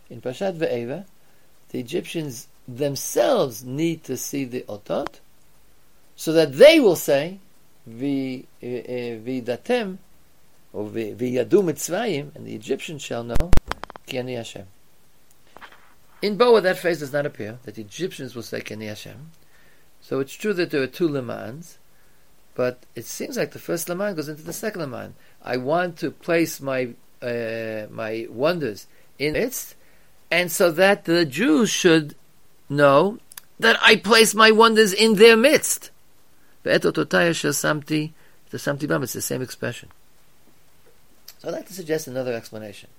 In 0.09 0.21
Pashat 0.21 0.57
Va'era, 0.57 1.05
the 1.69 1.79
Egyptians 1.79 2.47
themselves 2.67 3.63
need 3.63 4.03
to 4.05 4.15
see 4.15 4.45
the 4.45 4.61
otot, 4.69 5.19
so 6.15 6.31
that 6.31 6.53
they 6.53 6.79
will 6.79 6.95
say, 6.95 7.39
"Vi 7.85 8.45
eh, 8.61 8.67
eh, 8.67 9.41
datem," 9.41 9.97
or 10.71 10.85
"V'yadu 10.85 11.61
mitzvayim," 11.61 12.33
and 12.35 12.45
the 12.45 12.55
Egyptians 12.55 13.01
shall 13.01 13.23
know 13.23 13.51
Kiani 14.07 14.37
Hashem. 14.37 14.67
In 16.21 16.37
Boa, 16.37 16.61
that 16.61 16.77
phrase 16.77 16.99
does 16.99 17.11
not 17.11 17.25
appear, 17.25 17.59
that 17.63 17.75
the 17.75 17.81
Egyptians 17.81 18.35
will 18.35 18.43
say 18.43 18.61
Kiani 18.61 18.87
Hashem. 18.87 19.31
So 19.99 20.19
it's 20.19 20.33
true 20.33 20.53
that 20.53 20.71
there 20.71 20.81
are 20.81 20.87
two 20.87 21.09
Lemans, 21.09 21.77
but 22.53 22.85
it 22.95 23.05
seems 23.05 23.37
like 23.37 23.51
the 23.51 23.59
first 23.59 23.89
Leman 23.89 24.15
goes 24.15 24.29
into 24.29 24.43
the 24.43 24.53
second 24.53 24.81
Leman. 24.81 25.15
I 25.43 25.57
want 25.57 25.97
to 25.99 26.11
place 26.11 26.61
my 26.61 26.89
uh, 27.21 27.87
my 27.89 28.27
wonders 28.29 28.87
in 29.19 29.35
it, 29.35 29.75
and 30.29 30.51
so 30.51 30.71
that 30.71 31.05
the 31.05 31.25
Jews 31.25 31.69
should 31.69 32.15
know 32.69 33.19
that 33.59 33.77
I 33.81 33.95
place 33.95 34.33
my 34.33 34.51
wonders 34.51 34.93
in 34.93 35.15
their 35.15 35.37
midst. 35.37 35.91
It's 36.63 36.83
the 39.13 39.21
same 39.21 39.41
expression. 39.41 39.89
So 41.39 41.47
I'd 41.47 41.53
like 41.53 41.67
to 41.67 41.73
suggest 41.73 42.07
another 42.07 42.33
explanation. 42.33 42.89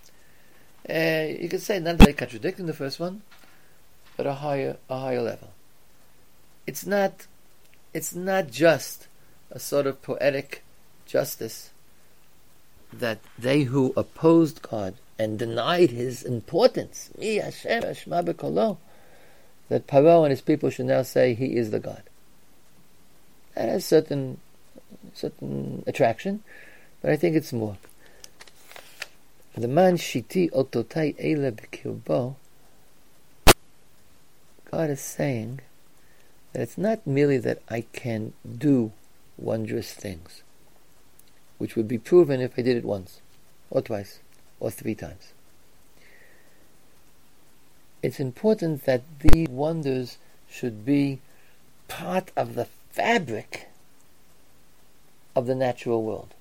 Uh, 0.89 1.27
you 1.41 1.49
could 1.49 1.63
say 1.63 1.79
not 1.79 1.97
very 1.97 2.13
contradicting 2.13 2.67
the 2.67 2.73
first 2.73 2.99
one, 2.99 3.23
but 4.17 4.27
a 4.27 4.35
higher 4.35 4.79
a 4.89 4.99
higher 4.99 5.23
level. 5.23 5.53
It's 6.67 6.85
not 6.87 7.27
it's 7.95 8.15
not 8.15 8.51
just 8.51 9.07
a 9.51 9.61
sort 9.61 9.87
of 9.87 10.03
poetic 10.03 10.65
justice 11.07 11.72
that 12.93 13.21
they 13.39 13.63
who 13.63 13.93
opposed 13.97 14.63
God 14.63 14.95
and 15.19 15.39
denied 15.39 15.91
His 15.91 16.23
importance, 16.23 17.11
Mi 17.19 17.37
Hashem 17.37 17.83
Hashma 17.83 18.77
that 19.69 19.87
Paro 19.87 20.23
and 20.23 20.31
his 20.31 20.43
people 20.43 20.69
should 20.69 20.87
now 20.87 21.03
say 21.03 21.33
He 21.33 21.57
is 21.57 21.71
the 21.71 21.81
God. 21.81 22.03
That 23.55 23.69
has 23.69 23.87
certain 23.87 24.39
certain 25.15 25.83
attraction, 25.87 26.43
but 27.01 27.11
I 27.11 27.17
think 27.17 27.37
it's 27.37 27.53
more. 27.53 27.77
The 29.55 29.69
man 29.69 29.97
shiti 29.97 30.51
ototai 30.51 31.15
ele 31.19 31.53
b'kirbo, 31.53 32.37
God 34.71 34.91
is 34.91 35.01
saying 35.01 35.61
that 36.53 36.63
it's 36.63 36.79
not 36.79 37.07
merely 37.07 37.39
that 37.39 37.63
I 37.69 37.83
can 37.93 38.33
do 38.47 38.93
wondrous 39.37 39.93
things, 39.93 40.43
which 41.63 41.77
would 41.77 41.87
be 41.87 41.97
proven 41.97 42.41
if 42.41 42.59
I 42.59 42.63
did 42.63 42.77
it 42.77 42.85
once, 42.85 43.21
or 43.71 43.83
twice, 43.83 44.19
or 44.59 44.69
three 44.69 44.97
times. 44.97 45.33
It's 48.03 48.19
important 48.19 48.85
that 48.85 49.03
these 49.21 49.47
wonders 49.49 50.19
should 50.51 50.85
be 50.85 51.21
part 51.87 52.33
of 52.37 52.57
the 52.57 52.65
fabric 52.91 53.69
of 55.37 55.47
the 55.47 55.55
natural 55.55 56.03
world. 56.03 56.35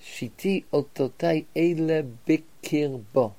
Shiti 0.00 0.62
ototai 0.72 1.46
bikirbo. 2.28 3.32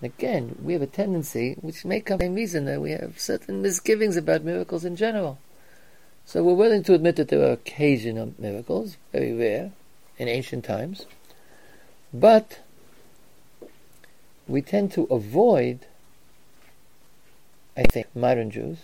Again, 0.00 0.56
we 0.62 0.72
have 0.72 0.80
a 0.80 0.86
tendency, 0.86 1.56
which 1.60 1.84
may 1.84 2.00
come 2.00 2.20
from 2.20 2.34
reason 2.34 2.64
that 2.64 2.80
we 2.80 2.92
have 2.92 3.20
certain 3.20 3.60
misgivings 3.60 4.16
about 4.16 4.44
miracles 4.44 4.86
in 4.86 4.96
general. 4.96 5.36
So 6.24 6.42
we're 6.42 6.54
willing 6.54 6.82
to 6.84 6.94
admit 6.94 7.16
that 7.16 7.28
there 7.28 7.42
are 7.46 7.52
occasional 7.52 8.32
miracles, 8.38 8.96
very 9.12 9.32
rare, 9.32 9.72
in 10.18 10.28
ancient 10.28 10.64
times. 10.64 11.06
But 12.12 12.60
we 14.46 14.62
tend 14.62 14.92
to 14.92 15.04
avoid, 15.04 15.86
I 17.76 17.84
think, 17.84 18.14
modern 18.14 18.50
Jews, 18.50 18.78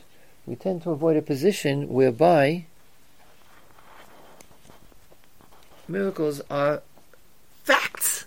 we 0.47 0.57
tend 0.57 0.83
to 0.83 0.91
avoid 0.91 1.17
a 1.17 1.23
position 1.23 1.89
whereby 1.89 2.67
miracles 5.87 6.41
are 6.51 6.83
facts 7.65 8.27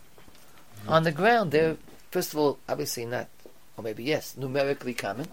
on 0.87 1.03
the 1.03 1.11
ground. 1.11 1.51
They're, 1.51 1.77
first 2.11 2.33
of 2.33 2.39
all, 2.39 2.59
obviously 2.69 3.05
not, 3.05 3.27
or 3.77 3.83
maybe 3.83 4.03
yes, 4.03 4.37
numerically 4.37 4.93
common, 4.93 5.27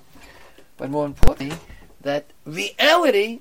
but 0.76 0.90
more 0.90 1.06
importantly, 1.06 1.58
that 2.00 2.26
reality, 2.44 3.40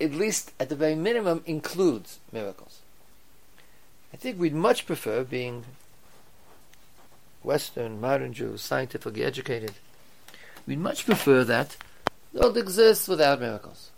at 0.00 0.12
least 0.12 0.52
at 0.60 0.68
the 0.68 0.76
very 0.76 0.94
minimum, 0.94 1.42
includes 1.46 2.18
miracles. 2.32 2.80
I 4.12 4.16
think 4.16 4.38
we'd 4.38 4.54
much 4.54 4.86
prefer 4.86 5.24
being 5.24 5.64
Western, 7.42 8.00
modern 8.00 8.32
Jews, 8.32 8.62
scientifically 8.62 9.22
educated. 9.22 9.72
We'd 10.66 10.78
much 10.78 11.04
prefer 11.06 11.44
that 11.44 11.76
the 12.32 12.40
world 12.40 12.56
exists 12.56 13.08
without 13.08 13.40
miracles 13.40 13.90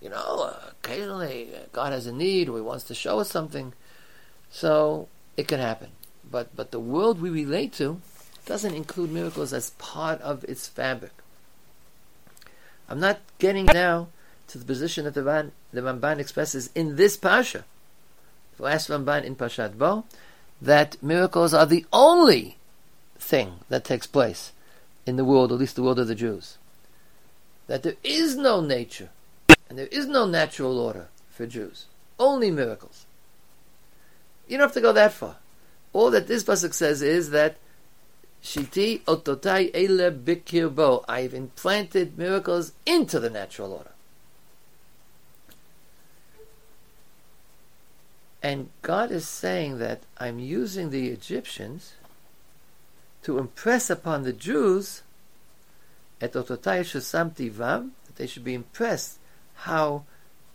you 0.00 0.10
know, 0.10 0.52
uh, 0.52 0.70
occasionally 0.70 1.48
God 1.72 1.92
has 1.92 2.06
a 2.06 2.12
need 2.12 2.48
or 2.48 2.56
He 2.56 2.62
wants 2.62 2.84
to 2.84 2.94
show 2.94 3.18
us 3.18 3.30
something, 3.30 3.72
so 4.50 5.08
it 5.36 5.48
can 5.48 5.60
happen. 5.60 5.90
But 6.30 6.54
but 6.54 6.70
the 6.70 6.80
world 6.80 7.20
we 7.20 7.30
relate 7.30 7.72
to 7.74 8.00
doesn't 8.44 8.74
include 8.74 9.10
miracles 9.10 9.52
as 9.52 9.70
part 9.70 10.20
of 10.20 10.44
its 10.44 10.68
fabric. 10.68 11.12
I'm 12.88 13.00
not 13.00 13.18
getting 13.38 13.66
now 13.66 14.08
to 14.48 14.58
the 14.58 14.64
position 14.64 15.04
that 15.04 15.14
the, 15.14 15.22
Ran, 15.22 15.52
the 15.72 15.80
Ramban 15.80 16.18
expresses 16.18 16.70
in 16.74 16.96
this 16.96 17.16
Pasha, 17.16 17.64
the 18.56 18.62
last 18.62 18.88
Ramban 18.88 19.24
in 19.24 19.36
Pashat 19.36 19.76
Bo, 19.76 20.04
that 20.60 21.02
miracles 21.02 21.52
are 21.52 21.66
the 21.66 21.84
only 21.92 22.56
thing 23.18 23.60
that 23.68 23.84
takes 23.84 24.06
place 24.06 24.52
in 25.04 25.16
the 25.16 25.24
world, 25.24 25.52
at 25.52 25.58
least 25.58 25.76
the 25.76 25.82
world 25.82 25.98
of 25.98 26.08
the 26.08 26.14
Jews. 26.14 26.58
That 27.66 27.82
there 27.82 27.96
is 28.02 28.36
no 28.36 28.60
nature 28.60 29.10
and 29.68 29.78
there 29.78 29.88
is 29.88 30.06
no 30.06 30.26
natural 30.26 30.78
order 30.78 31.08
for 31.30 31.46
Jews. 31.46 31.86
Only 32.18 32.50
miracles. 32.50 33.06
You 34.46 34.58
don't 34.58 34.66
have 34.66 34.74
to 34.74 34.80
go 34.80 34.92
that 34.92 35.12
far. 35.12 35.36
All 35.92 36.10
that 36.10 36.28
this 36.28 36.44
pasuk 36.44 36.72
says 36.72 37.02
is 37.02 37.30
that 37.30 37.56
Shiti 38.42 39.02
ototai 39.02 39.70
ele 39.74 40.12
bikirbo. 40.12 41.04
I've 41.08 41.34
implanted 41.34 42.16
miracles 42.16 42.72
into 42.84 43.18
the 43.18 43.30
natural 43.30 43.72
order. 43.72 43.90
And 48.46 48.68
God 48.80 49.10
is 49.10 49.26
saying 49.26 49.78
that 49.78 50.02
I'm 50.18 50.38
using 50.38 50.90
the 50.90 51.08
Egyptians 51.08 51.94
to 53.24 53.38
impress 53.38 53.90
upon 53.90 54.22
the 54.22 54.32
Jews 54.32 55.02
that 56.20 56.32
they 58.16 58.26
should 58.28 58.44
be 58.44 58.54
impressed 58.54 59.18
how 59.54 60.04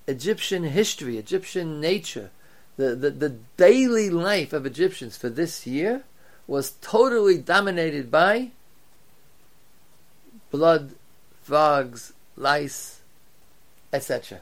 Egyptian 0.07 0.63
history, 0.63 1.17
Egyptian 1.17 1.81
nature, 1.81 2.29
the, 2.77 2.95
the, 2.95 3.09
the 3.09 3.35
daily 3.57 4.09
life 4.09 4.53
of 4.53 4.65
Egyptians 4.65 5.17
for 5.17 5.27
this 5.27 5.67
year 5.67 6.03
was 6.47 6.75
totally 6.79 7.37
dominated 7.39 8.09
by 8.09 8.51
blood, 10.49 10.93
frogs, 11.43 12.13
lice, 12.37 13.01
etc. 13.91 14.39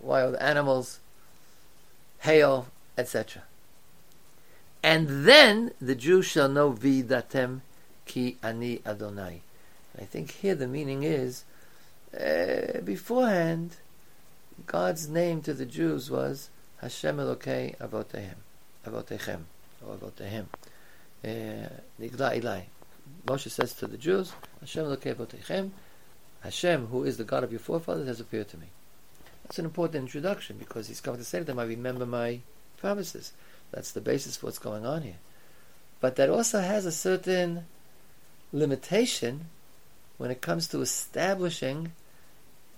Wild 0.00 0.34
animals, 0.34 0.98
hail, 2.26 2.66
etc. 2.98 3.42
And 4.82 5.26
then 5.26 5.72
the 5.80 5.94
Jews 5.94 6.26
shall 6.26 6.48
know 6.48 6.72
vidatem 6.72 7.60
ki 8.04 8.36
ani 8.42 8.80
Adonai. 8.84 9.42
I 9.98 10.04
think 10.04 10.32
here 10.32 10.54
the 10.54 10.66
meaning 10.66 11.04
is 11.04 11.44
uh, 12.12 12.80
beforehand, 12.82 13.76
God's 14.66 15.08
name 15.08 15.40
to 15.42 15.54
the 15.54 15.66
Jews 15.66 16.10
was 16.10 16.50
Hashem 16.80 17.16
Elokei 17.16 17.76
Avotehem, 17.78 18.38
Avotechem, 18.86 19.42
or 19.86 19.96
Avotehim. 19.96 20.46
Uh, 21.24 21.68
Nigla 22.00 22.40
Ilai. 22.40 22.62
Moshe 23.26 23.50
says 23.50 23.72
to 23.74 23.86
the 23.86 23.96
Jews, 23.96 24.32
Hashem 24.60 24.84
Elokei 24.84 25.14
Avotechem, 25.14 25.70
Hashem, 26.40 26.86
who 26.86 27.04
is 27.04 27.16
the 27.16 27.24
God 27.24 27.44
of 27.44 27.52
your 27.52 27.60
forefathers, 27.60 28.08
has 28.08 28.20
appeared 28.20 28.48
to 28.48 28.58
me. 28.58 28.66
That's 29.46 29.60
an 29.60 29.64
important 29.64 30.02
introduction 30.02 30.56
because 30.58 30.88
he's 30.88 31.00
going 31.00 31.18
to 31.18 31.24
say 31.24 31.38
to 31.38 31.44
them, 31.44 31.60
I 31.60 31.64
remember 31.64 32.04
my 32.04 32.40
promises. 32.78 33.32
That's 33.70 33.92
the 33.92 34.00
basis 34.00 34.36
for 34.36 34.46
what's 34.46 34.58
going 34.58 34.84
on 34.84 35.02
here. 35.02 35.18
But 36.00 36.16
that 36.16 36.30
also 36.30 36.60
has 36.60 36.84
a 36.84 36.90
certain 36.90 37.66
limitation 38.52 39.46
when 40.18 40.32
it 40.32 40.40
comes 40.40 40.66
to 40.68 40.80
establishing 40.80 41.92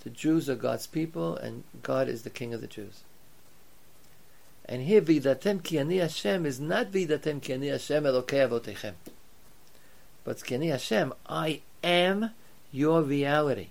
the 0.05 0.11
Jews 0.11 0.51
are 0.51 0.57
God's 0.57 0.87
people 0.87 1.37
and 1.37 1.65
God 1.83 2.07
is 2.07 2.23
the 2.23 2.31
King 2.31 2.53
of 2.53 2.61
the 2.61 2.67
Jews. 2.67 3.03
And 4.67 4.83
here, 4.83 5.01
Vidatem 5.01 5.65
ki 5.65 5.79
ani 5.79 5.97
Hashem 5.97 6.45
is 6.45 6.61
not 6.61 6.93
Vidatem 6.93 7.41
ki 7.41 7.55
ani 7.55 7.69
Hashem 7.69 8.05
Elokei 8.05 8.47
Avotechem. 8.47 8.93
But 10.23 10.45
ki 10.45 10.57
ani 10.57 10.69
Hashem, 10.69 11.15
I 11.27 11.63
am 11.83 12.33
your 12.71 13.01
reality. 13.01 13.69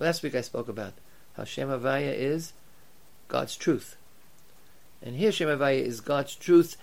Last 0.00 0.22
week 0.22 0.34
I 0.34 0.40
spoke 0.40 0.68
about 0.68 0.94
how 1.34 1.44
Shem 1.44 1.68
Havaya 1.68 2.12
is 2.12 2.54
God's 3.28 3.54
truth. 3.54 3.96
And 5.02 5.14
here 5.14 5.30
Shem 5.30 5.48
Havaya 5.48 5.82
is 5.82 6.00
God's 6.00 6.34
truth 6.34 6.76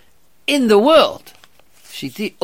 in 0.46 0.68
the 0.68 0.78
world. 0.78 1.32
Shiti. 1.84 2.34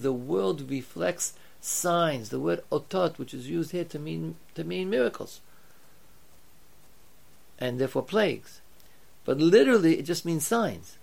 The 0.00 0.12
world 0.12 0.70
reflects 0.70 1.34
signs. 1.60 2.30
The 2.30 2.40
word 2.40 2.64
otot, 2.72 3.18
which 3.18 3.34
is 3.34 3.50
used 3.50 3.72
here 3.72 3.84
to 3.84 3.98
mean 3.98 4.36
to 4.54 4.64
mean 4.64 4.88
miracles, 4.88 5.40
and 7.58 7.78
therefore 7.78 8.02
plagues, 8.02 8.60
but 9.24 9.38
literally 9.38 9.98
it 9.98 10.06
just 10.06 10.24
means 10.24 10.46
signs. 10.46 10.96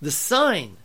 The 0.00 0.12
sign 0.12 0.76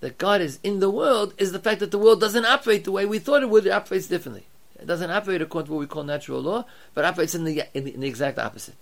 that 0.00 0.16
God 0.16 0.40
is 0.40 0.58
in 0.62 0.80
the 0.80 0.90
world 0.90 1.34
is 1.36 1.52
the 1.52 1.58
fact 1.58 1.80
that 1.80 1.90
the 1.90 1.98
world 1.98 2.20
doesn't 2.20 2.46
operate 2.46 2.84
the 2.84 2.92
way 2.92 3.04
we 3.04 3.18
thought 3.18 3.42
it 3.42 3.50
would. 3.50 3.66
It 3.66 3.70
operates 3.70 4.06
differently. 4.06 4.46
It 4.80 4.86
doesn't 4.86 5.10
operate 5.10 5.42
according 5.42 5.66
to 5.66 5.72
what 5.72 5.80
we 5.80 5.86
call 5.86 6.04
natural 6.04 6.40
law, 6.40 6.64
but 6.94 7.04
operates 7.04 7.34
in 7.34 7.44
the 7.44 7.64
in 7.74 7.84
the, 7.84 7.94
in 7.94 8.00
the 8.00 8.08
exact 8.08 8.38
opposite. 8.38 8.76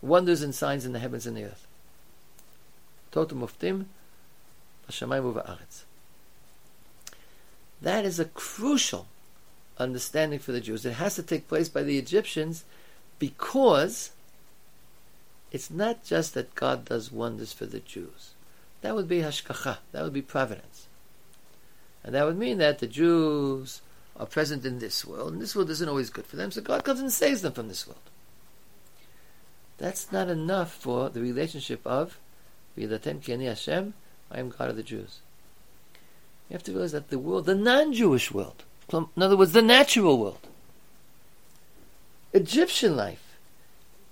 Wonders 0.00 0.42
and 0.42 0.54
signs 0.54 0.84
in 0.84 0.92
the 0.92 0.98
heavens 0.98 1.26
and 1.26 1.36
the 1.36 1.44
earth. 1.44 1.66
Muftim 3.12 3.86
that 7.82 8.04
is 8.04 8.18
a 8.18 8.24
crucial 8.26 9.06
understanding 9.78 10.38
for 10.38 10.52
the 10.52 10.60
Jews. 10.60 10.84
It 10.84 10.94
has 10.94 11.14
to 11.16 11.22
take 11.22 11.48
place 11.48 11.68
by 11.68 11.82
the 11.82 11.98
Egyptians 11.98 12.64
because 13.18 14.10
it's 15.50 15.70
not 15.70 16.04
just 16.04 16.34
that 16.34 16.54
God 16.54 16.84
does 16.84 17.12
wonders 17.12 17.52
for 17.52 17.66
the 17.66 17.80
Jews. 17.80 18.32
That 18.82 18.94
would 18.94 19.08
be 19.08 19.20
hashgacha. 19.20 19.78
That 19.92 20.02
would 20.02 20.12
be 20.12 20.22
providence. 20.22 20.86
And 22.02 22.14
that 22.14 22.26
would 22.26 22.38
mean 22.38 22.58
that 22.58 22.80
the 22.80 22.86
Jews 22.86 23.80
are 24.16 24.26
present 24.26 24.64
in 24.64 24.78
this 24.78 25.04
world, 25.04 25.32
and 25.32 25.42
this 25.42 25.56
world 25.56 25.70
isn't 25.70 25.88
always 25.88 26.10
good 26.10 26.26
for 26.26 26.36
them, 26.36 26.50
so 26.50 26.60
God 26.60 26.84
comes 26.84 27.00
and 27.00 27.12
saves 27.12 27.42
them 27.42 27.52
from 27.52 27.68
this 27.68 27.86
world. 27.86 28.00
That's 29.78 30.12
not 30.12 30.28
enough 30.28 30.72
for 30.72 31.10
the 31.10 31.20
relationship 31.20 31.84
of 31.84 32.18
V'yidatem 32.78 33.22
ki 33.22 33.44
Hashem, 33.44 33.94
I 34.30 34.40
am 34.40 34.50
God 34.50 34.70
of 34.70 34.76
the 34.76 34.82
Jews. 34.82 35.20
You 36.48 36.54
have 36.54 36.62
to 36.64 36.72
realize 36.72 36.92
that 36.92 37.08
the 37.08 37.18
world, 37.18 37.46
the 37.46 37.54
non-Jewish 37.54 38.32
world, 38.32 38.64
in 38.92 39.22
other 39.22 39.36
words, 39.36 39.52
the 39.52 39.62
natural 39.62 40.18
world, 40.18 40.46
Egyptian 42.32 42.96
life, 42.96 43.36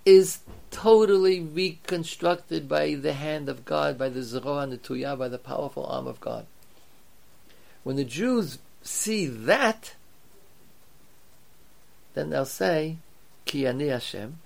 is 0.05 0.39
totally 0.71 1.41
reconstructed 1.41 2.69
by 2.69 2.95
the 2.95 3.13
hand 3.13 3.49
of 3.49 3.65
God, 3.65 3.99
by 3.99 4.09
the 4.09 4.23
Zeroah 4.23 4.63
and 4.63 4.73
the 4.73 4.79
Tuyah, 4.79 5.19
by 5.19 5.29
the 5.29 5.39
powerful 5.39 5.85
arm 5.87 6.07
of 6.07 6.21
God. 6.21 6.47
When 7.85 7.97
the 7.97 8.05
Jews 8.05 8.59
see 8.83 9.27
that, 9.27 9.95
then 12.15 12.31
they'll 12.31 12.45
say, 12.45 12.97
Ki 13.45 13.67
ani 13.67 13.89
Hashem. 13.89 14.39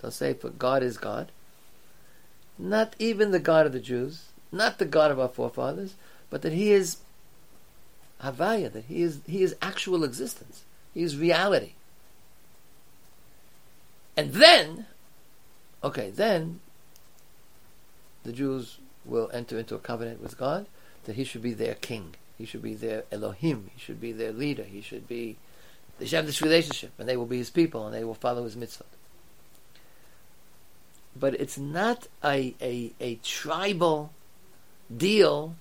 They'll 0.00 0.10
say, 0.10 0.34
for 0.34 0.50
God 0.50 0.82
is 0.82 0.98
God. 0.98 1.30
Not 2.58 2.94
even 2.98 3.30
the 3.30 3.38
God 3.38 3.66
of 3.66 3.72
the 3.72 3.80
Jews, 3.80 4.26
not 4.52 4.78
the 4.78 4.84
God 4.84 5.10
of 5.10 5.20
our 5.20 5.28
forefathers, 5.28 5.94
but 6.30 6.42
that 6.42 6.52
He 6.52 6.72
is 6.72 6.98
Havaya, 8.22 8.72
that 8.72 8.84
He 8.84 9.02
is 9.02 9.20
He 9.26 9.42
is 9.42 9.56
actual 9.60 10.04
existence. 10.04 10.64
He 10.94 11.02
is 11.02 11.16
reality. 11.16 11.72
And 14.16 14.32
then, 14.32 14.86
okay, 15.84 16.10
then 16.10 16.60
the 18.24 18.32
Jews 18.32 18.78
will 19.04 19.30
enter 19.32 19.58
into 19.58 19.74
a 19.74 19.78
covenant 19.78 20.22
with 20.22 20.38
God 20.38 20.66
that 21.04 21.16
He 21.16 21.24
should 21.24 21.42
be 21.42 21.52
their 21.52 21.74
king. 21.74 22.14
He 22.38 22.44
should 22.44 22.62
be 22.62 22.74
their 22.74 23.04
Elohim. 23.10 23.70
He 23.74 23.80
should 23.80 24.00
be 24.00 24.12
their 24.12 24.32
leader. 24.32 24.64
He 24.64 24.82
should 24.82 25.08
be. 25.08 25.36
They 25.98 26.06
should 26.06 26.16
have 26.16 26.26
this 26.26 26.42
relationship, 26.42 26.92
and 26.98 27.08
they 27.08 27.16
will 27.16 27.26
be 27.26 27.38
His 27.38 27.50
people, 27.50 27.86
and 27.86 27.94
they 27.94 28.04
will 28.04 28.14
follow 28.14 28.44
His 28.44 28.56
mitzvot 28.56 28.82
but 31.18 31.34
it's 31.34 31.58
not 31.58 32.06
a, 32.24 32.54
a, 32.60 32.92
a 33.00 33.14
tribal 33.16 34.12
deal 34.94 35.56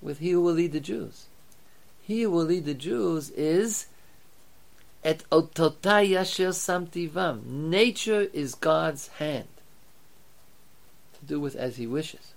with 0.00 0.18
he 0.18 0.30
who 0.30 0.40
will 0.40 0.52
lead 0.52 0.72
the 0.72 0.80
Jews. 0.80 1.26
He 2.02 2.22
who 2.22 2.30
will 2.30 2.44
lead 2.44 2.64
the 2.64 2.74
Jews 2.74 3.30
is 3.30 3.86
et 5.04 5.24
ototai 5.30 6.10
yasher 6.10 6.50
samtivam. 6.50 7.44
Nature 7.44 8.28
is 8.32 8.54
God's 8.54 9.08
hand 9.08 9.48
to 11.18 11.24
do 11.24 11.40
with 11.40 11.54
as 11.54 11.76
He 11.76 11.86
wishes. 11.86 12.34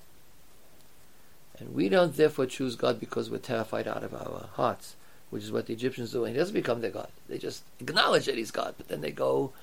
And 1.59 1.73
we 1.73 1.89
don't 1.89 2.15
therefore 2.15 2.45
choose 2.45 2.75
God 2.75 2.99
because 2.99 3.29
we're 3.29 3.37
terrified 3.37 3.87
out 3.87 4.03
of 4.03 4.13
our 4.13 4.49
hearts, 4.53 4.95
which 5.29 5.43
is 5.43 5.51
what 5.51 5.67
the 5.67 5.73
Egyptians 5.73 6.11
do. 6.11 6.25
And 6.25 6.33
He 6.33 6.39
doesn't 6.39 6.53
become 6.53 6.81
their 6.81 6.91
God. 6.91 7.09
They 7.27 7.37
just 7.37 7.63
acknowledge 7.79 8.25
that 8.25 8.37
He's 8.37 8.51
God, 8.51 8.75
but 8.77 8.87
then 8.87 9.01
they 9.01 9.11
go, 9.11 9.53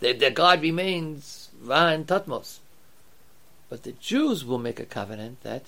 their, 0.00 0.14
their 0.14 0.30
God 0.30 0.62
remains 0.62 1.50
Ra 1.62 1.88
and 1.88 2.06
Tatmos. 2.06 2.58
But 3.68 3.84
the 3.84 3.92
Jews 3.92 4.44
will 4.44 4.58
make 4.58 4.80
a 4.80 4.84
covenant 4.84 5.42
that 5.42 5.66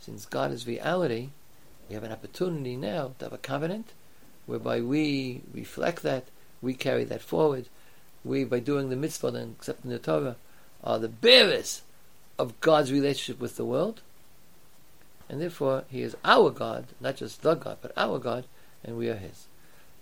since 0.00 0.24
God 0.24 0.52
is 0.52 0.66
reality, 0.66 1.30
we 1.88 1.94
have 1.94 2.04
an 2.04 2.12
opportunity 2.12 2.76
now 2.76 3.12
to 3.18 3.24
have 3.26 3.32
a 3.32 3.38
covenant 3.38 3.92
whereby 4.46 4.80
we 4.80 5.42
reflect 5.52 6.02
that, 6.02 6.24
we 6.62 6.74
carry 6.74 7.04
that 7.04 7.22
forward. 7.22 7.66
We, 8.24 8.44
by 8.44 8.60
doing 8.60 8.90
the 8.90 8.96
mitzvah 8.96 9.28
and 9.28 9.56
accepting 9.58 9.90
the 9.90 9.98
Torah, 9.98 10.36
are 10.84 10.98
the 10.98 11.08
bearers 11.08 11.82
of 12.38 12.60
God's 12.60 12.92
relationship 12.92 13.40
with 13.40 13.56
the 13.56 13.64
world. 13.64 14.00
And 15.30 15.40
therefore, 15.40 15.84
He 15.88 16.02
is 16.02 16.16
our 16.24 16.50
God, 16.50 16.86
not 17.00 17.16
just 17.16 17.42
the 17.42 17.54
God, 17.54 17.78
but 17.80 17.92
our 17.96 18.18
God, 18.18 18.46
and 18.84 18.98
we 18.98 19.08
are 19.08 19.14
His. 19.14 19.46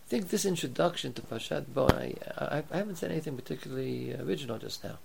I 0.07 0.09
think 0.09 0.31
this 0.31 0.47
introduction 0.47 1.13
to 1.13 1.23
Parshat 1.23 1.67
Bo, 1.75 1.87
I, 1.89 2.15
I, 2.39 2.63
I 2.73 2.77
haven't 2.79 2.97
said 2.97 3.11
anything 3.11 3.37
particularly 3.37 4.15
original 4.15 4.57
just 4.57 4.83
now. 4.83 4.99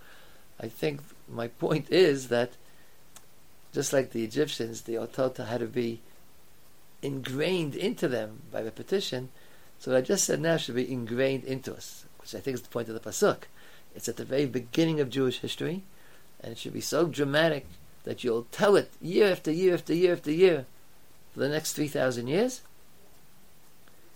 I 0.62 0.70
think 0.70 1.02
my 1.28 1.50
point 1.50 1.88
is 1.92 2.30
that 2.30 2.54
just 3.74 3.92
like 3.92 4.12
the 4.12 4.24
Egyptians, 4.24 4.84
the 4.84 4.96
otota 4.96 5.48
had 5.48 5.60
to 5.60 5.68
be 5.68 6.00
ingrained 7.02 7.76
into 7.76 8.08
them 8.08 8.44
by 8.50 8.62
repetition. 8.62 9.28
So 9.78 9.92
what 9.92 9.98
I 9.98 10.02
just 10.02 10.24
said 10.24 10.40
now 10.40 10.56
should 10.56 10.76
be 10.76 10.90
ingrained 10.90 11.44
into 11.44 11.74
us, 11.74 12.06
which 12.22 12.34
I 12.34 12.40
think 12.40 12.56
is 12.56 12.62
the 12.62 12.70
point 12.70 12.88
of 12.88 12.94
the 12.94 13.02
pasuk. 13.02 13.44
It's 13.94 14.08
at 14.08 14.16
the 14.16 14.24
very 14.24 14.46
beginning 14.46 15.02
of 15.02 15.10
Jewish 15.10 15.40
history, 15.40 15.84
and 16.40 16.54
it 16.54 16.58
should 16.58 16.72
be 16.72 16.80
so 16.80 17.08
dramatic 17.08 17.66
that 18.04 18.24
you'll 18.24 18.48
tell 18.52 18.76
it 18.76 18.92
year 19.02 19.32
after 19.32 19.52
year 19.52 19.74
after 19.74 19.94
year 19.94 20.14
after 20.14 20.32
year 20.32 20.66
for 21.34 21.40
the 21.40 21.50
next 21.50 21.74
3,000 21.74 22.28
years? 22.28 22.62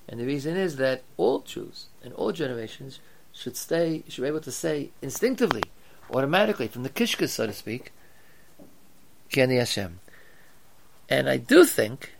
And 0.07 0.19
the 0.19 0.25
reason 0.25 0.55
is 0.55 0.77
that 0.77 1.03
all 1.17 1.39
Jews 1.39 1.87
and 2.03 2.13
all 2.13 2.31
generations 2.31 2.99
should 3.33 3.57
stay, 3.57 4.03
should 4.07 4.21
be 4.21 4.27
able 4.27 4.41
to 4.41 4.51
say 4.51 4.89
instinctively, 5.01 5.63
automatically, 6.11 6.67
from 6.67 6.83
the 6.83 6.89
kishkas, 6.89 7.29
so 7.29 7.45
to 7.45 7.53
speak, 7.53 7.91
Kiani 9.31 9.59
Hashem. 9.59 9.99
And 11.09 11.29
I 11.29 11.37
do 11.37 11.65
think 11.65 12.13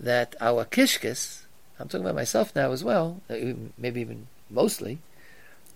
that 0.00 0.34
our 0.40 0.64
kishkas, 0.64 1.42
I'm 1.78 1.88
talking 1.88 2.04
about 2.04 2.14
myself 2.14 2.54
now 2.56 2.72
as 2.72 2.82
well, 2.82 3.20
uh, 3.30 3.36
maybe 3.78 4.00
even 4.00 4.26
mostly, 4.50 4.98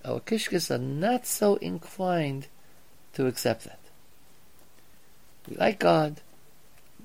our 0.05 0.21
kishkas 0.21 0.71
are 0.71 0.79
not 0.79 1.27
so 1.27 1.57
inclined 1.57 2.49
to 3.15 3.27
accept 3.27 3.65
that. 3.65 3.78
We 5.49 5.57
like 5.57 5.79
God, 5.79 6.21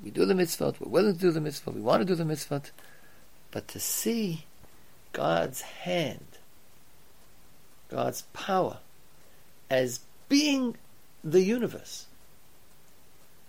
we 0.03 0.11
do 0.11 0.25
the 0.25 0.33
mitzvot, 0.33 0.79
we're 0.79 0.89
willing 0.89 1.13
to 1.13 1.19
do 1.19 1.31
the 1.31 1.39
mitzvot, 1.39 1.73
we 1.73 1.81
want 1.81 2.01
to 2.01 2.05
do 2.05 2.15
the 2.15 2.25
mitzvot, 2.25 2.71
but 3.51 3.67
to 3.69 3.79
see 3.79 4.45
God's 5.13 5.61
hand, 5.61 6.25
God's 7.89 8.23
power, 8.33 8.77
as 9.69 10.01
being 10.27 10.75
the 11.23 11.41
universe, 11.41 12.07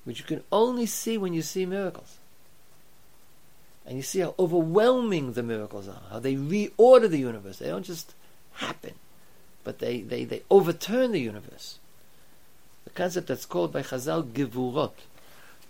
which 0.04 0.20
you 0.20 0.24
can 0.24 0.44
only 0.52 0.86
see 0.86 1.18
when 1.18 1.32
you 1.32 1.42
see 1.42 1.66
miracles. 1.66 2.18
And 3.86 3.96
you 3.96 4.02
see 4.02 4.20
how 4.20 4.34
overwhelming 4.38 5.32
the 5.32 5.42
miracles 5.42 5.88
are, 5.88 6.02
how 6.10 6.18
they 6.18 6.36
reorder 6.36 7.10
the 7.10 7.18
universe. 7.18 7.58
They 7.58 7.66
don't 7.66 7.84
just 7.84 8.14
happen, 8.52 8.94
but 9.62 9.78
they, 9.78 10.00
they, 10.00 10.24
they 10.24 10.42
overturn 10.50 11.12
the 11.12 11.20
universe. 11.20 11.78
Concept 12.94 13.26
that's 13.26 13.46
called 13.46 13.72
by 13.72 13.82
Chazal 13.82 14.22
Gevurot, 14.22 14.92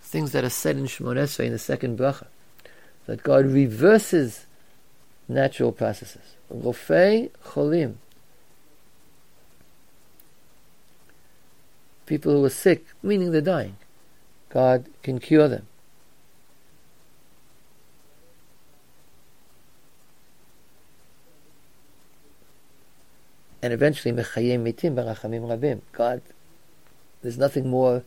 things 0.03 0.33
that 0.33 0.45
are 0.45 0.51
said 0.51 0.77
in 0.77 0.85
Shemon 0.85 1.17
Esrei 1.17 1.47
in 1.47 1.53
the 1.53 1.59
second 1.59 1.99
bracha, 1.99 2.27
that 3.07 3.23
God 3.23 3.47
reverses 3.47 4.47
natural 5.27 5.73
processes. 5.73 6.37
Rofei 6.53 7.31
cholim. 7.45 7.95
People 12.07 12.33
who 12.33 12.45
are 12.45 12.51
sick, 12.51 12.85
meaning 13.03 13.33
they're 13.33 13.41
dying, 13.41 13.77
God 14.51 14.87
can 15.03 15.19
cure 15.19 15.49
them. 15.49 15.67
And 23.63 23.73
eventually, 23.73 24.13
mechayim 24.13 24.63
mitim 24.63 24.95
barachamim 24.95 25.49
rabim. 25.49 25.81
God, 25.93 26.21
there's 27.25 27.39
nothing 27.39 27.71
more 27.71 28.03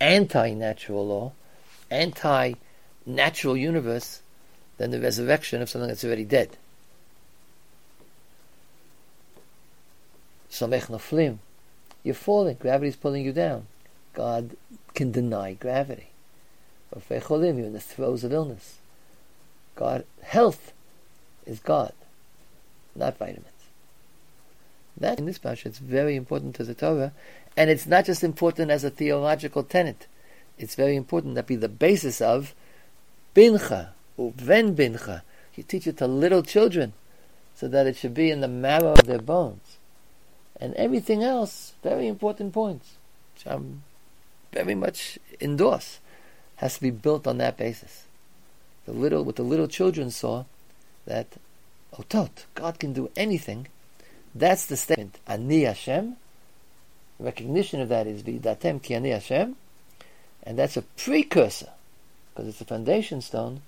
anti-natural 0.00 1.06
law, 1.06 1.32
anti-natural 1.88 3.56
universe 3.56 4.20
than 4.76 4.90
the 4.90 5.00
resurrection 5.00 5.62
of 5.62 5.70
something 5.70 5.86
that's 5.86 6.04
already 6.04 6.24
dead. 6.24 6.56
Samech 10.50 10.86
noflim. 10.88 11.38
You're 12.02 12.16
falling. 12.16 12.56
Gravity's 12.58 12.96
pulling 12.96 13.24
you 13.24 13.32
down. 13.32 13.68
God 14.14 14.56
can 14.94 15.12
deny 15.12 15.52
gravity. 15.52 16.08
You're 16.92 17.20
in 17.20 17.72
the 17.72 17.80
throes 17.80 18.24
of 18.24 18.32
illness. 18.32 18.78
God, 19.76 20.04
health 20.22 20.72
is 21.46 21.60
God, 21.60 21.92
not 22.96 23.16
vitamins. 23.16 23.46
That 24.96 25.20
in 25.20 25.26
this 25.26 25.38
passage, 25.38 25.66
it's 25.66 25.78
very 25.78 26.16
important 26.16 26.56
to 26.56 26.64
the 26.64 26.74
Torah, 26.74 27.12
and 27.56 27.70
it's 27.70 27.86
not 27.86 28.04
just 28.04 28.22
important 28.22 28.70
as 28.70 28.84
a 28.84 28.90
theological 28.90 29.62
tenet. 29.62 30.06
It's 30.58 30.74
very 30.74 30.96
important 30.96 31.34
that 31.34 31.46
be 31.46 31.56
the 31.56 31.68
basis 31.68 32.20
of 32.20 32.54
bincha, 33.34 33.88
uven 34.18 34.74
bincha. 34.74 35.22
You 35.54 35.62
teach 35.62 35.86
it 35.86 35.96
to 35.98 36.06
little 36.06 36.42
children, 36.42 36.92
so 37.54 37.68
that 37.68 37.86
it 37.86 37.96
should 37.96 38.14
be 38.14 38.30
in 38.30 38.40
the 38.40 38.48
marrow 38.48 38.92
of 38.92 39.06
their 39.06 39.20
bones, 39.20 39.78
and 40.60 40.74
everything 40.74 41.22
else, 41.22 41.72
very 41.82 42.06
important 42.06 42.52
points, 42.52 42.92
which 43.34 43.46
I'm 43.46 43.82
very 44.52 44.74
much 44.74 45.18
endorse, 45.40 45.98
has 46.56 46.76
to 46.76 46.82
be 46.82 46.90
built 46.90 47.26
on 47.26 47.38
that 47.38 47.56
basis. 47.56 48.04
The 48.84 48.92
little, 48.92 49.24
what 49.24 49.36
the 49.36 49.42
little 49.42 49.68
children 49.68 50.10
saw, 50.10 50.44
that 51.06 51.26
oh, 51.92 52.02
otot, 52.02 52.44
God 52.54 52.78
can 52.78 52.92
do 52.92 53.10
anything. 53.16 53.68
That's 54.34 54.66
the 54.66 54.76
statement. 54.76 55.18
Ani 55.26 55.62
Hashem. 55.62 56.16
Recognition 57.18 57.80
of 57.80 57.88
that 57.88 58.06
is 58.06 58.22
vidatem 58.22 58.82
ki 58.82 58.94
ani 58.94 59.10
Hashem, 59.10 59.56
and 60.42 60.58
that's 60.58 60.76
a 60.76 60.82
precursor, 60.82 61.70
because 62.34 62.48
it's 62.48 62.60
a 62.60 62.66
foundation 62.66 63.20
stone 63.20 63.62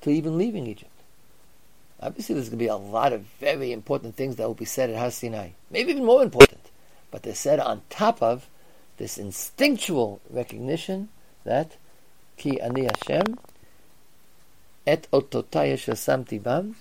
to 0.00 0.10
even 0.10 0.38
leaving 0.38 0.66
Egypt. 0.66 0.90
Obviously, 2.00 2.34
there's 2.34 2.48
going 2.48 2.58
to 2.58 2.64
be 2.64 2.68
a 2.68 2.76
lot 2.76 3.12
of 3.12 3.22
very 3.38 3.72
important 3.72 4.16
things 4.16 4.36
that 4.36 4.46
will 4.46 4.54
be 4.54 4.64
said 4.64 4.88
at 4.88 4.96
Har 4.96 5.10
Sinai, 5.10 5.50
maybe 5.70 5.90
even 5.90 6.04
more 6.06 6.22
important, 6.22 6.70
but 7.10 7.22
they're 7.22 7.34
said 7.34 7.60
on 7.60 7.82
top 7.90 8.22
of 8.22 8.46
this 8.96 9.18
instinctual 9.18 10.20
recognition 10.30 11.10
that 11.44 11.76
ki 12.38 12.60
ani 12.60 12.84
Hashem 12.84 13.38
et 14.86 15.06
ototai 15.12 15.74
samti 15.76 16.42
bam. 16.42 16.76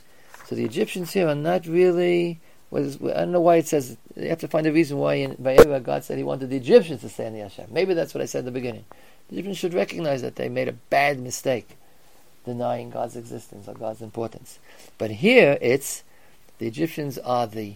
So 0.46 0.56
the 0.56 0.64
Egyptians 0.64 1.12
here 1.12 1.28
are 1.28 1.36
not 1.36 1.68
really. 1.68 2.40
I 2.72 2.80
don't 2.80 3.32
know 3.32 3.42
why 3.42 3.56
it 3.58 3.68
says. 3.68 3.98
You 4.16 4.30
have 4.30 4.40
to 4.40 4.48
find 4.48 4.68
a 4.68 4.72
reason 4.72 4.98
why 4.98 5.16
in 5.16 5.36
Va'era 5.36 5.82
God 5.82 6.04
said 6.04 6.18
He 6.18 6.24
wanted 6.24 6.50
the 6.52 6.58
Egyptians 6.58 7.02
to 7.02 7.10
say 7.10 7.30
the 7.30 7.40
Hashem. 7.40 7.68
Maybe 7.72 7.94
that's 7.94 8.14
what 8.14 8.22
I 8.22 8.26
said 8.26 8.40
in 8.40 8.46
the 8.46 8.52
beginning. 8.52 8.86
The 9.28 9.36
Egyptians 9.36 9.58
should 9.58 9.74
recognize 9.74 10.22
that 10.22 10.36
they 10.36 10.50
made 10.50 10.68
a 10.68 10.74
bad 10.74 11.20
mistake, 11.20 11.78
denying 12.46 12.92
God's 12.92 13.16
existence 13.16 13.68
or 13.68 13.74
God's 13.74 14.02
importance. 14.02 14.60
But 14.98 15.12
here 15.12 15.58
it's 15.62 16.04
the 16.60 16.68
Egyptians 16.68 17.18
are 17.20 17.48
the 17.48 17.76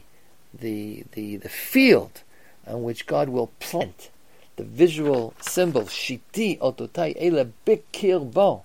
the 0.54 1.06
the 1.14 1.38
the 1.38 1.50
field 1.50 2.22
on 2.68 2.84
which 2.84 3.08
God 3.08 3.30
will 3.30 3.48
plant 3.60 4.12
the 4.56 4.64
visual 4.64 5.34
symbol 5.42 5.84
shiti 5.84 6.60
ototai 6.60 7.16
ele 7.18 7.52
bikir 7.66 8.32
bo. 8.32 8.64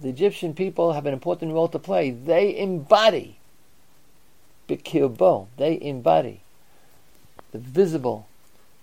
The 0.00 0.10
Egyptian 0.10 0.52
people 0.52 0.92
have 0.92 1.06
an 1.06 1.14
important 1.14 1.52
role 1.52 1.68
to 1.68 1.78
play. 1.78 2.10
They 2.10 2.58
embody 2.58 3.38
bikir 4.68 5.16
bo. 5.16 5.48
They 5.56 5.80
embody 5.80 6.40
the 7.52 7.58
visible, 7.58 8.26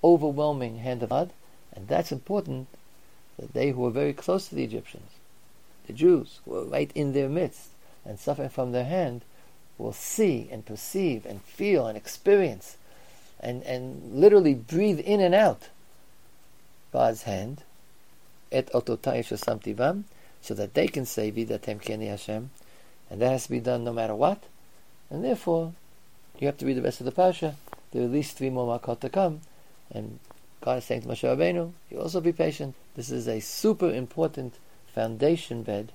overwhelming 0.04 0.78
hand 0.78 1.04
of 1.04 1.10
God, 1.10 1.32
and 1.74 1.88
that's 1.88 2.12
important. 2.12 2.67
That 3.38 3.54
they 3.54 3.72
who 3.72 3.82
were 3.82 3.91
very 3.91 4.13
close 4.13 4.48
to 4.50 4.56
the 4.56 4.63
Egyptians, 4.63 5.12
the 5.88 5.94
Jews, 5.94 6.39
who 6.46 6.52
were 6.52 6.63
right 6.65 6.91
in 6.94 7.13
their 7.13 7.30
midst 7.30 7.70
and 8.06 8.20
suffering 8.20 8.50
from 8.50 8.72
their 8.72 8.86
hand, 8.86 9.24
will 9.78 9.94
see 9.94 10.48
and 10.52 10.65
perceive 10.65 11.26
and 11.26 11.41
feel 11.41 11.88
and 11.88 11.98
experience 11.98 12.78
and, 13.41 13.63
and 13.63 14.13
literally 14.13 14.54
breathe 14.54 15.00
in 15.00 15.20
and 15.20 15.34
out 15.34 15.70
God's 16.94 17.24
hand, 17.24 17.63
et 18.52 18.72
ototai 18.74 19.24
samtivam, 19.24 20.04
so 20.41 20.54
that 20.54 20.74
they 20.74 20.88
can 20.88 21.06
say 21.06 21.32
vidatem 21.32 21.82
keni 21.82 22.08
Hashem, 22.08 22.52
and 23.10 23.22
that 23.22 23.32
has 23.32 23.44
to 23.46 23.50
be 23.50 23.60
done 23.60 23.84
no 23.84 23.94
matter 23.94 24.15
what. 24.15 24.44
And 25.12 25.24
therefore, 25.26 25.74
you 26.39 26.47
have 26.47 26.58
to 26.60 26.65
read 26.65 26.78
the 26.78 26.82
rest 26.82 27.02
of 27.02 27.06
the 27.06 27.12
pasha. 27.12 27.56
There 27.91 28.02
are 28.02 28.06
at 28.06 28.12
least 28.12 28.38
three 28.38 28.50
more 28.50 28.80
makot 28.80 29.02
to 29.02 29.10
come, 29.10 29.41
and 29.91 30.19
God 30.62 30.78
is 30.78 30.86
saying 30.86 31.02
to 31.02 31.10
Moshe 31.10 31.24
Rabbeinu, 31.24 31.74
you 31.89 32.00
also 32.00 32.21
be 32.21 32.32
patient. 32.32 32.74
This 32.95 33.12
is 33.12 33.28
a 33.28 33.41
super 33.41 33.91
important 33.91 34.54
foundation 34.88 35.63
bed 35.63 35.91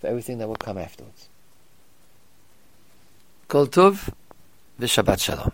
for 0.00 0.06
everything 0.06 0.38
that 0.38 0.48
will 0.48 0.56
come 0.56 0.78
afterwards. 0.78 1.28
Kol 3.48 3.66
Tov, 3.66 4.12
v'Shabbat 4.80 5.20
Shalom. 5.20 5.52